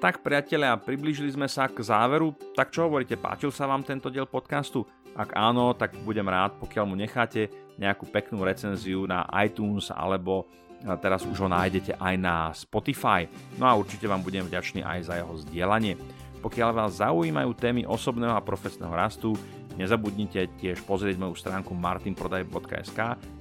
Tak 0.00 0.24
priatelia, 0.24 0.80
priblížili 0.80 1.28
sme 1.28 1.44
sa 1.44 1.68
k 1.68 1.84
záveru, 1.84 2.32
tak 2.56 2.72
čo 2.72 2.88
hovoríte, 2.88 3.20
páčil 3.20 3.52
sa 3.52 3.68
vám 3.68 3.84
tento 3.84 4.08
diel 4.08 4.24
podcastu? 4.24 4.86
Ak 5.12 5.36
áno, 5.36 5.76
tak 5.76 5.92
budem 6.06 6.24
rád, 6.24 6.56
pokiaľ 6.56 6.84
mu 6.88 6.96
necháte 6.96 7.52
nejakú 7.76 8.08
peknú 8.08 8.40
recenziu 8.40 9.04
na 9.04 9.28
iTunes 9.42 9.92
alebo 9.92 10.46
e, 10.80 10.94
teraz 11.02 11.26
už 11.26 11.44
ho 11.44 11.48
nájdete 11.50 11.98
aj 11.98 12.14
na 12.16 12.48
Spotify. 12.54 13.26
No 13.58 13.66
a 13.68 13.76
určite 13.76 14.06
vám 14.06 14.22
budem 14.22 14.46
vďačný 14.46 14.86
aj 14.86 14.98
za 15.10 15.14
jeho 15.18 15.34
zdieľanie. 15.44 15.98
Pokiaľ 16.40 16.70
vás 16.72 17.04
zaujímajú 17.04 17.52
témy 17.52 17.84
osobného 17.84 18.32
a 18.32 18.40
profesného 18.40 18.96
rastu, 18.96 19.36
nezabudnite 19.76 20.56
tiež 20.56 20.80
pozrieť 20.88 21.20
moju 21.20 21.36
stránku 21.36 21.76
martinprodaj.sk, 21.76 23.00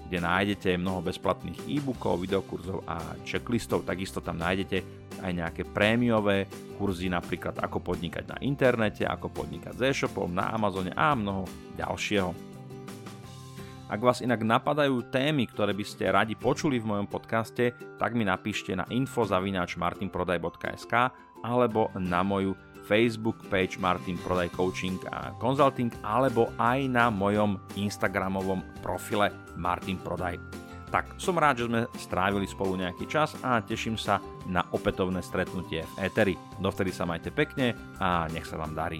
kde 0.09 0.17
nájdete 0.19 0.75
mnoho 0.75 1.05
bezplatných 1.05 1.69
e-bookov, 1.69 2.25
videokurzov 2.25 2.81
a 2.89 2.97
checklistov. 3.23 3.85
Takisto 3.85 4.19
tam 4.19 4.41
nájdete 4.41 4.81
aj 5.21 5.31
nejaké 5.31 5.63
prémiové 5.69 6.49
kurzy, 6.75 7.07
napríklad 7.11 7.59
ako 7.61 7.79
podnikať 7.79 8.25
na 8.25 8.37
internete, 8.41 9.05
ako 9.05 9.29
podnikať 9.31 9.73
s 9.75 9.81
e-shopom, 9.95 10.33
na 10.33 10.49
Amazone 10.49 10.91
a 10.95 11.15
mnoho 11.15 11.45
ďalšieho. 11.77 12.33
Ak 13.89 14.05
vás 14.05 14.21
inak 14.21 14.45
napadajú 14.45 15.09
témy, 15.09 15.49
ktoré 15.49 15.73
by 15.73 15.81
ste 15.81 16.13
radi 16.13 16.37
počuli 16.37 16.77
v 16.77 16.93
mojom 16.93 17.09
podcaste, 17.09 17.73
tak 17.97 18.13
mi 18.13 18.21
napíšte 18.21 18.77
na 18.77 18.85
info.martinprodaj.sk 18.85 20.93
alebo 21.41 21.89
na 21.97 22.21
moju 22.21 22.53
Facebook 22.89 23.37
page 23.53 23.77
Martin 23.77 24.17
Prodaj 24.17 24.49
Coaching 24.57 24.97
a 25.13 25.29
Consulting 25.37 25.93
alebo 26.01 26.49
aj 26.57 26.89
na 26.89 27.13
mojom 27.13 27.61
Instagramovom 27.77 28.65
profile 28.81 29.29
Martin 29.53 30.01
Prodaj. 30.01 30.41
Tak 30.89 31.21
som 31.21 31.37
rád, 31.37 31.61
že 31.61 31.69
sme 31.69 31.85
strávili 32.01 32.49
spolu 32.49 32.73
nejaký 32.73 33.05
čas 33.05 33.37
a 33.45 33.61
teším 33.61 33.93
sa 33.93 34.17
na 34.49 34.65
opätovné 34.73 35.21
stretnutie 35.21 35.85
v 35.85 36.09
Eteri. 36.09 36.33
Dovtedy 36.57 36.89
sa 36.89 37.05
majte 37.05 37.29
pekne 37.29 37.77
a 38.01 38.25
nech 38.33 38.49
sa 38.49 38.57
vám 38.57 38.73
darí. 38.73 38.97